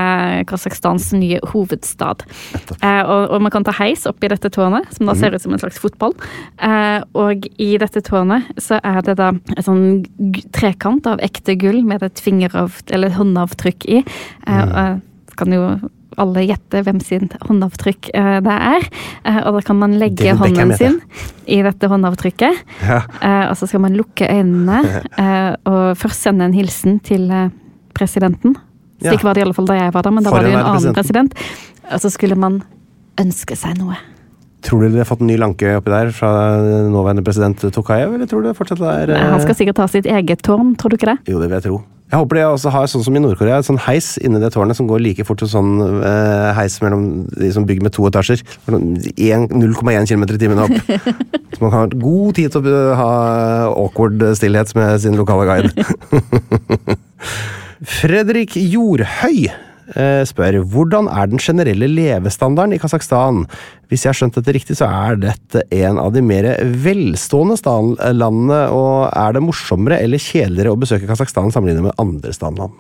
[0.49, 2.23] Kasakhstans nye hovedstad.
[2.81, 5.19] Eh, og, og man kan ta heis opp i dette tårnet, som da Mhm.
[5.19, 6.13] ser ut som en slags fotball.
[6.61, 11.83] Eh, og i dette tårnet så er det da en sånn trekant av ekte gull
[11.83, 14.03] med et fingeravt eller håndavtrykk i.
[14.47, 15.01] Eh, og
[15.37, 15.63] kan jo
[16.17, 18.87] alle gjette hvem sin håndavtrykk eh, det er.
[19.27, 20.99] Eh, og da kan man legge hånden sin
[21.45, 22.63] i dette håndavtrykket.
[22.87, 23.01] Ja.
[23.21, 24.81] Eh, og så skal man lukke øynene
[25.71, 27.29] og først sende en hilsen til
[27.97, 28.57] presidenten.
[29.01, 30.59] Slik var det i alle fall da jeg var der, men da var det jo
[30.59, 31.41] en annen president.
[31.87, 32.61] Og så skulle man
[33.21, 33.97] ønske seg noe.
[34.65, 36.31] Tror du de har fått en ny lanke oppi der fra
[36.89, 40.41] nåværende president Tokayev, eller tror du det fortsatt er Han skal sikkert ha sitt eget
[40.45, 41.19] tårn, tror du ikke det?
[41.29, 41.79] Jo, det vil jeg tro.
[42.07, 44.77] Jeg håper de også har sånn som i Nord-Korea, et sånn heis inni det tårnet
[44.77, 48.43] som går like fort som sånn eh, heis mellom de som bygger med to etasjer.
[48.63, 50.71] Sånn 0,1 km i timen opp.
[51.57, 53.11] Så man kan ha god tid til å ha
[53.73, 55.87] awkward stillhet med sin lokale guide.
[57.99, 59.66] Fredrik Jordhøy eh,
[60.27, 63.45] spør hvordan er den generelle levestandarden i Kasakhstan?
[63.87, 66.49] Hvis jeg har skjønt dette riktig, så er dette en av de mer
[66.83, 67.55] velstående
[68.17, 68.61] landene.
[68.75, 72.75] Og er det morsommere eller kjedeligere å besøke Kasakhstan sammenlignet med andre stanland?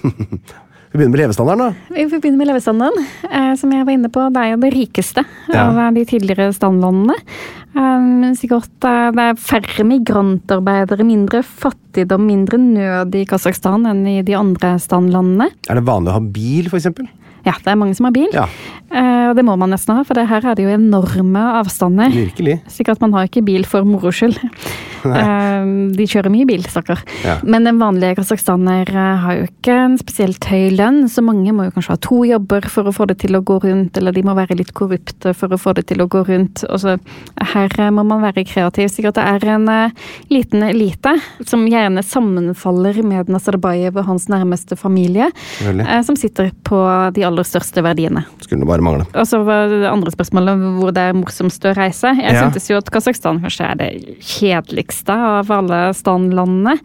[0.90, 1.94] Vi begynner med levestandarden, da.
[1.94, 4.24] Vi begynner med levestandarden, eh, som jeg var inne på.
[4.34, 5.24] Det er jo det rikeste
[5.54, 5.68] Ja.
[5.70, 7.14] av de tidligere standlandene.
[7.76, 14.22] Um, sikkert eh, det er færre migrantarbeidere, mindre fattigdom, mindre nød i Kasakhstan enn i
[14.26, 15.46] de andre standlandene.
[15.70, 17.06] Er det vanlig å ha bil, eksempel?
[17.46, 18.28] Ja, det er mange som har bil.
[18.34, 18.46] Ja.
[18.90, 22.10] Uh, og det må man nesten ha, for det her er det jo enorme avstander.
[22.14, 22.58] Virkelig.
[22.70, 24.38] Sikkert man har ikke bil for moro skyld.
[25.00, 27.00] Uh, de kjører mye bil, stakkar.
[27.24, 27.38] Ja.
[27.40, 31.64] Men den vanlige kasakhstaner eh, har jo ikke en spesielt høy lønn, så mange må
[31.66, 34.24] jo kanskje ha to jobber for å få det til å gå rundt, eller de
[34.26, 36.66] må være litt korrupte for å få det til å gå rundt.
[36.68, 36.98] Også,
[37.54, 38.90] her må man være kreativ.
[38.92, 41.16] Sikkert det er en uh, liten elite
[41.48, 45.30] som gjerne sammenfaller med Nazarbayev og hans nærmeste familie,
[46.04, 46.82] som sitter på
[47.16, 48.24] de aller største verdiene.
[48.44, 49.06] Skulle bare mangle.
[49.14, 52.12] Og så var det andre spørsmålet hvor det er morsomst å reise.
[52.18, 52.42] Jeg Ja.
[52.44, 56.76] syntes jo at Kasakhstan kanskje er det kjedeligste av alle standlandene.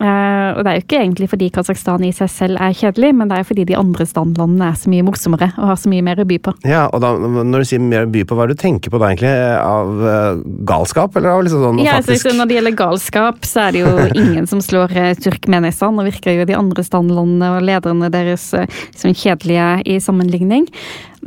[0.00, 3.28] Eh, og det er jo ikke egentlig fordi Kasakhstan i seg selv er kjedelig, men
[3.28, 6.22] det er fordi de andre standlandene er så mye morsommere og har så mye mer
[6.22, 6.54] å by på.
[6.64, 8.94] Ja, og da, Når du sier mer å by på, hva er det du tenker
[8.94, 9.34] på da, egentlig?
[9.60, 13.76] Av uh, galskap, eller av liksom sånn Ja, så Når det gjelder galskap, så er
[13.76, 13.92] det jo
[14.22, 16.00] ingen som slår uh, Turkmenistan.
[16.00, 20.68] og virker jo de andre standlandene og lederne deres uh, liksom kjedelige i sammenligning.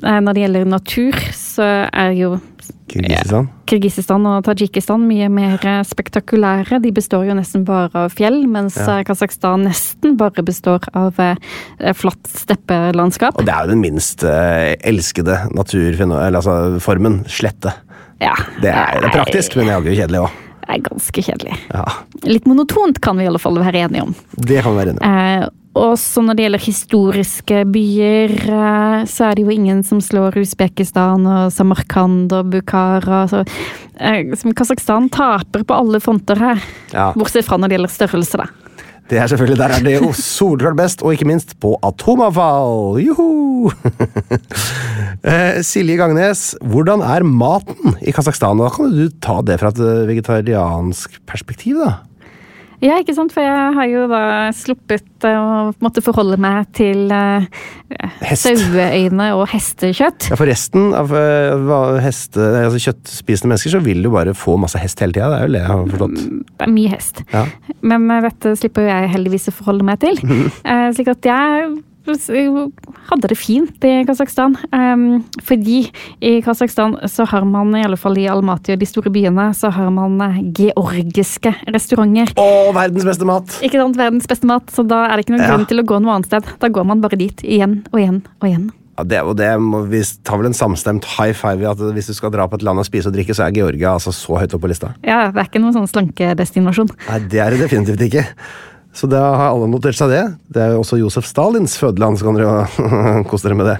[0.01, 2.33] Eh, Når det gjelder natur, så er jo
[2.91, 3.47] Kirgisistan?
[3.69, 5.57] Kirgisistan og Tadsjikistan mye mer
[5.87, 6.81] spektakulære.
[6.83, 8.99] De består jo nesten bare av fjell, mens Ja.
[8.99, 11.35] eh, Kasakhstan nesten bare består av eh,
[11.97, 13.39] flatt steppelandskap.
[13.39, 16.79] Og det er jo den minst eh, elskede naturformen, altså.
[17.27, 17.73] Slette.
[18.21, 18.35] Ja.
[18.61, 20.39] Det er, det er praktisk, men det jo kjedelig òg.
[20.69, 21.57] er ganske kjedelig.
[21.73, 21.83] Ja,
[22.23, 24.13] Litt monotont kan vi i alle fall være enige om.
[24.37, 25.17] Det kan vi være enige om.
[25.43, 30.37] Eh, også når det gjelder historiske byer, eh, så er det jo ingen som slår
[30.43, 33.23] Usbekistan og Samarkand og Bukhara.
[33.31, 33.41] Så,
[33.97, 36.61] eh, Kasakhstan taper på alle fronter her.
[36.93, 37.11] Ja.
[37.17, 38.47] Bortsett fra når det gjelder størrelse, da.
[39.09, 43.01] Det er selvfølgelig, Der er det jo solklart best, og ikke minst på atomavfall!
[43.03, 43.71] Joho!
[45.23, 48.59] Eh, Silje Gangnes, hvordan er maten i Kasakhstan?
[48.59, 51.93] Da kan du ta det fra et vegetariansk perspektiv, da.
[52.83, 54.23] Ja, ikke sant, for jeg har jo da
[54.55, 57.45] sluppet å måtte forholde meg til uh,
[58.35, 60.27] saueøyne og hestekjøtt.
[60.33, 64.81] Ja, For resten av uh, heste, altså kjøttspisende mennesker, så vil du bare få masse
[64.81, 65.31] hest hele tida.
[65.31, 66.19] Det er jo det jeg har forstått.
[66.51, 67.23] Det er mye hest.
[67.31, 67.45] Ja.
[67.93, 70.19] Men uh, dette slipper jo jeg heldigvis å forholde meg til.
[70.63, 71.65] Eh, slik at jeg
[72.05, 74.57] hadde det fint i Kasakhstan.
[74.75, 75.85] Um, fordi
[76.23, 79.71] i Kasakhstan så har man, i alle fall i Almaty og de store byene, så
[79.73, 82.35] har man eh, georgiske restauranter.
[82.39, 83.57] Å, verdens beste mat!
[83.63, 85.51] Ikke sant, verdens beste mat, så da er det ikke noen Ja.
[85.53, 86.47] grunn til å gå noe annet sted.
[86.59, 88.71] Da går man bare dit igjen og igjen og igjen.
[88.93, 92.11] Ja, det, og det må, Vi tar vel en samstemt high five i at hvis
[92.11, 94.37] du skal dra på et land og spise og drikke, så er Georgia altså så
[94.37, 94.91] høyt oppe på lista.
[95.01, 96.91] Ja, det er ikke noen sånn slankedestinasjon.
[97.09, 98.27] Nei, det er det definitivt ikke.
[98.93, 100.21] Så da har alle notert seg det.
[100.53, 103.77] Det er jo også Josef Stalins fødeland, så kan dere jo kose dere med det.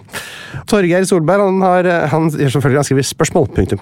[0.70, 3.46] Torgeir Solberg han, har, han selvfølgelig han skriver spørsmål.
[3.54, 3.82] Punktum.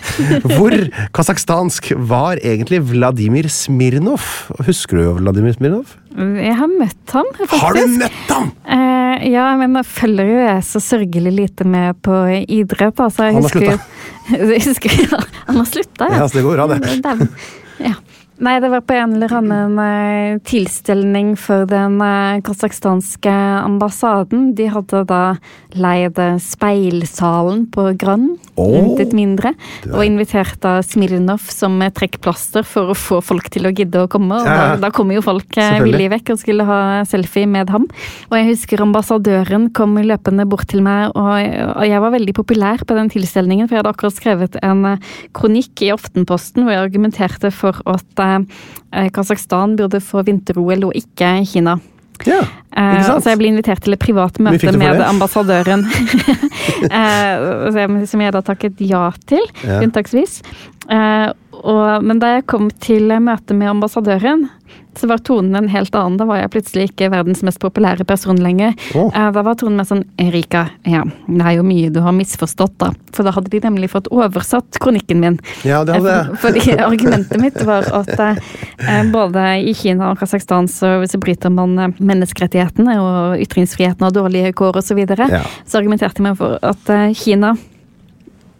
[0.56, 0.74] Hvor
[1.14, 4.26] kasakhstansk var egentlig Vladimir Smirnov?
[4.66, 5.94] Husker du Vladimir Smirnov?
[6.18, 7.62] Jeg har møtt ham, faktisk.
[7.62, 8.50] Har du møtt ham?!
[8.66, 12.98] Eh, ja, men da følger jo jeg så sørgelig lite med på idrett.
[13.00, 13.78] Altså, jeg Han har jo-
[14.52, 17.30] Jeg husker, ja, han har slutta, Ja, ja så det går bra, det.
[17.82, 17.94] Ja.
[18.40, 24.54] Nei, det var på en eller annen eh, tilstelning for den eh, kasakhstanske ambassaden.
[24.56, 25.20] De hadde da
[25.76, 29.52] leid eh, speilsalen på Grønn rundt intet mindre.
[29.90, 34.40] Og invitert da Smirnov som trekkplaster for å få folk til å gidde å komme.
[34.40, 37.84] Og da, da kom jo folk villig vekk og skulle ha selfie med ham.
[38.30, 41.36] Og jeg husker ambassadøren kom løpende bort til meg, og,
[41.76, 44.84] og jeg var veldig populær på den tilstelningen, for jeg hadde akkurat skrevet en
[45.36, 48.22] kronikk i Aftenposten hvor jeg argumenterte for at
[49.12, 51.78] Kasakhstan burde få vinter-OL og ikke Kina.
[52.28, 53.24] Ja, Eh, ikke sant?
[53.24, 55.04] så jeg ble invitert til et privat møte med det?
[55.04, 55.82] ambassadøren.
[56.88, 59.80] eh, som jeg da takket ja til, Ja.
[59.84, 60.38] unntaksvis.
[60.90, 61.28] Eh,
[61.62, 64.48] og, men da jeg kom til møte med ambassadøren,
[64.96, 66.18] så var tonen en helt annen.
[66.20, 68.74] Da var jeg plutselig ikke verdens mest populære person lenger.
[68.98, 69.06] Oh.
[69.14, 72.74] Eh, da var tonen mer sånn Erika, ja, det er jo mye du har misforstått,
[72.82, 72.90] da.
[73.14, 75.38] For da hadde de nemlig fått oversatt kronikken min.
[75.64, 80.18] Ja, det hadde Eh, for- Fordi argumentet mitt var at eh, både i Kina og
[80.20, 84.92] Kasakhstan så, så bryter man menneskerettighetene og ytringsfriheten og dårlige kår osv.
[84.92, 85.24] Så, videre.
[85.30, 85.40] Ja.
[85.64, 87.54] så argumenterte jeg meg for at eh, Kina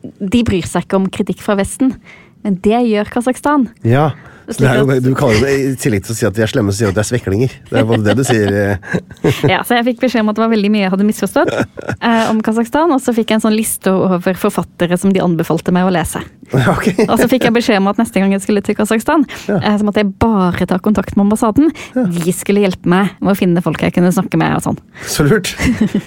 [0.03, 1.95] de bryr seg ikke om kritikk fra Vesten,
[2.43, 3.69] men det gjør Kasakhstan.
[3.87, 4.11] Ja.
[4.49, 6.91] Jo, du kaller det, I tillegg til å si at de er slemme, så sier
[6.91, 7.55] du at de er sveklinger.
[7.71, 8.53] Det er både det du sier.
[8.53, 8.97] eh.
[9.51, 12.25] Ja, så jeg fikk beskjed om at det var veldig mye jeg hadde misforstått eh,
[12.33, 15.89] om Kasakhstan, og så fikk jeg en sånn liste over forfattere som de anbefalte meg
[15.89, 16.23] å lese.
[16.73, 17.07] Okay.
[17.09, 19.87] Og så fikk jeg beskjed om at neste gang jeg skulle til Kasakhstan, eh, så
[19.87, 21.71] måtte jeg bare ta kontakt med ambassaden.
[21.95, 24.79] De skulle hjelpe meg med å finne folk jeg kunne snakke med og sånn.
[25.09, 25.49] Så lurt.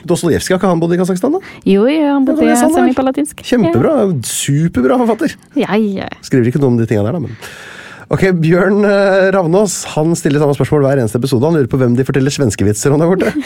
[0.06, 1.42] Dostojevskij har ikke han bodd i Kasakhstan, da?
[1.66, 3.42] Jo, jo, han bodde Ja, i sånn semipalatinsk.
[3.46, 3.96] Kjempebra.
[4.26, 5.34] Superbra forfatter.
[5.58, 6.12] Ja, ja.
[6.26, 7.34] Skriver ikke noe om de tinga der, da, men
[8.14, 11.48] Ok, Bjørn eh, Ravnås han stiller samme spørsmål hver eneste episode.
[11.48, 13.32] Han lurer på hvem de forteller svenskevitser om der borte.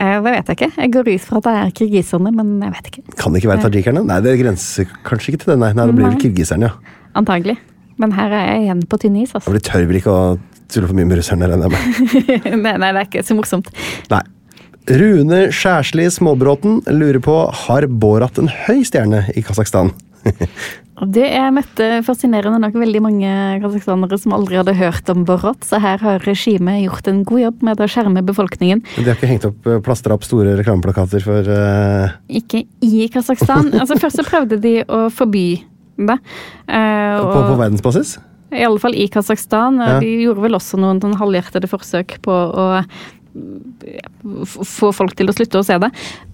[0.00, 0.66] Eh, Det vet jeg ikke.
[0.80, 3.02] Jeg går ut fra at det er kirgiserne, men jeg vet ikke.
[3.20, 4.02] Kan det ikke være tajikerne?
[4.08, 5.56] Nei, det grenser kanskje ikke til det.
[5.60, 6.96] Nei, nei det blir vel kirgiserne, ja.
[7.20, 7.58] Antagelig.
[8.00, 9.52] Men her er jeg igjen på tynn is, altså.
[9.52, 10.22] Det de tør vel ikke å
[10.72, 12.22] tulle for mye med russerne, regner jeg med.
[12.64, 13.68] nei, nei, det er ikke så morsomt.
[14.10, 14.22] Nei.
[15.02, 17.36] Rune Skjærsli Småbråten lurer på
[17.66, 19.92] har Borat en høy stjerne i Kasakhstan.
[21.02, 23.30] Og det jeg møtte fascinerende nok veldig mange
[23.64, 27.64] kasakhstanere som aldri hadde hørt om Borat, så her har regimet gjort en god jobb
[27.66, 28.84] med å skjerme befolkningen.
[28.94, 32.14] De har ikke hengt opp, plastra opp store reklameplakater for uh...
[32.30, 33.72] Ikke i Kasakhstan.
[33.82, 35.46] Altså Først så prøvde de å forby
[35.98, 36.18] det.
[36.70, 38.20] Eh, på, på og- verdensbasis?
[38.52, 39.80] I alle fall i Kasakhstan.
[39.80, 39.96] Ja.
[40.02, 42.66] De gjorde vel også noen halvhjertede forsøk på å
[44.46, 45.88] få folk til å slutte å se det.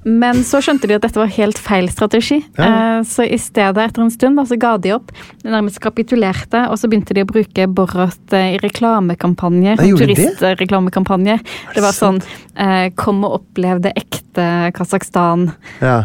[0.09, 2.41] Men så skjønte de at dette var helt feil strategi.
[2.59, 3.01] Ja.
[3.07, 5.13] Så i stedet, etter en stund, da, så ga de opp.
[5.43, 9.83] De nærmest kapitulerte, og så begynte de å bruke Borat eh, i reklamekampanjer.
[9.83, 11.43] Turistreklamekampanjer.
[11.45, 11.59] det?
[11.77, 12.23] Det var sånn
[12.55, 15.51] eh, Kom og opplev det ekte Kasakhstan.
[15.83, 16.03] Ja.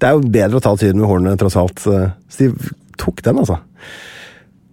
[0.00, 1.82] Det er jo bedre å ta tyren med hornene, tross alt.
[1.82, 2.52] Så de
[3.00, 3.60] tok den, altså.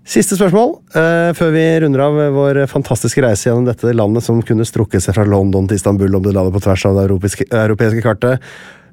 [0.08, 4.68] Siste spørsmål uh, før vi runder av vår fantastiske reise gjennom dette landet som kunne
[4.68, 8.04] strukket seg fra London til Istanbul om det landet på tvers av det europeiske, europeiske
[8.06, 8.46] kartet.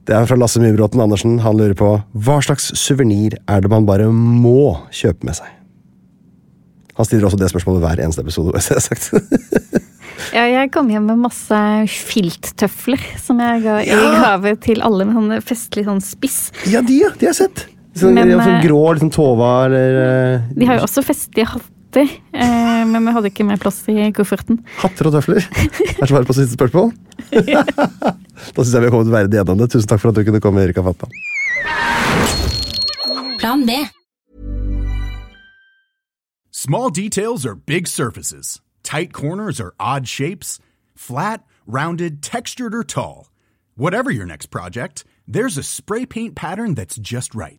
[0.04, 1.38] Det er fra Lasse Mybråten Andersen.
[1.44, 1.92] Han lurer på
[2.26, 5.54] hva slags suvenir er det man bare må kjøpe med seg?
[6.98, 9.80] Han stiller også det spørsmålet hver eneste episode.
[10.34, 11.58] Ja, jeg kom hjem med masse
[11.90, 16.38] filttøfler som jeg ga i gave til alle med sånn festlig sånn spiss.
[16.70, 17.10] ja, de, ja.
[17.18, 17.64] De har jeg sett.
[17.94, 22.80] Sånn, Men, sånn grå liksom Tova eller eh, De har jo også festlige hatter, eh,
[22.90, 24.58] men vi hadde ikke mer plass i kofferten.
[24.80, 25.46] Hatter og tøfler.
[25.46, 26.90] Er svaret på siste spørsmål?
[27.30, 29.70] da syns jeg vi har kommet verdig gjennom det.
[29.76, 31.06] Tusen takk for at du kunne komme, Erika Fatta.
[33.38, 33.78] Plan B.
[36.50, 38.60] Small details are big surfaces.
[38.82, 40.58] Tight corners are odd shapes.
[40.96, 43.30] Flat, rounded, textured, or tall.
[43.76, 47.58] Whatever your next project, there's a spray paint pattern that's just right.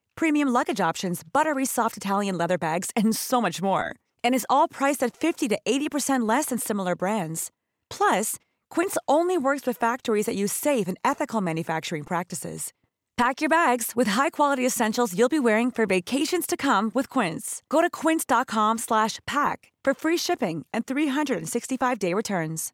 [0.21, 3.95] premium luggage options, buttery soft Italian leather bags, and so much more.
[4.23, 7.49] And is all priced at 50 to 80% less than similar brands.
[7.89, 8.35] Plus,
[8.69, 12.71] Quince only works with factories that use safe and ethical manufacturing practices.
[13.17, 17.61] Pack your bags with high-quality essentials you'll be wearing for vacations to come with Quince.
[17.69, 22.71] Go to quince.com slash pack for free shipping and 365-day returns.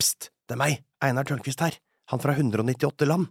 [0.00, 1.78] Pst, det er meg, Einar Tørnquist her,
[2.10, 3.30] han fra 198 land.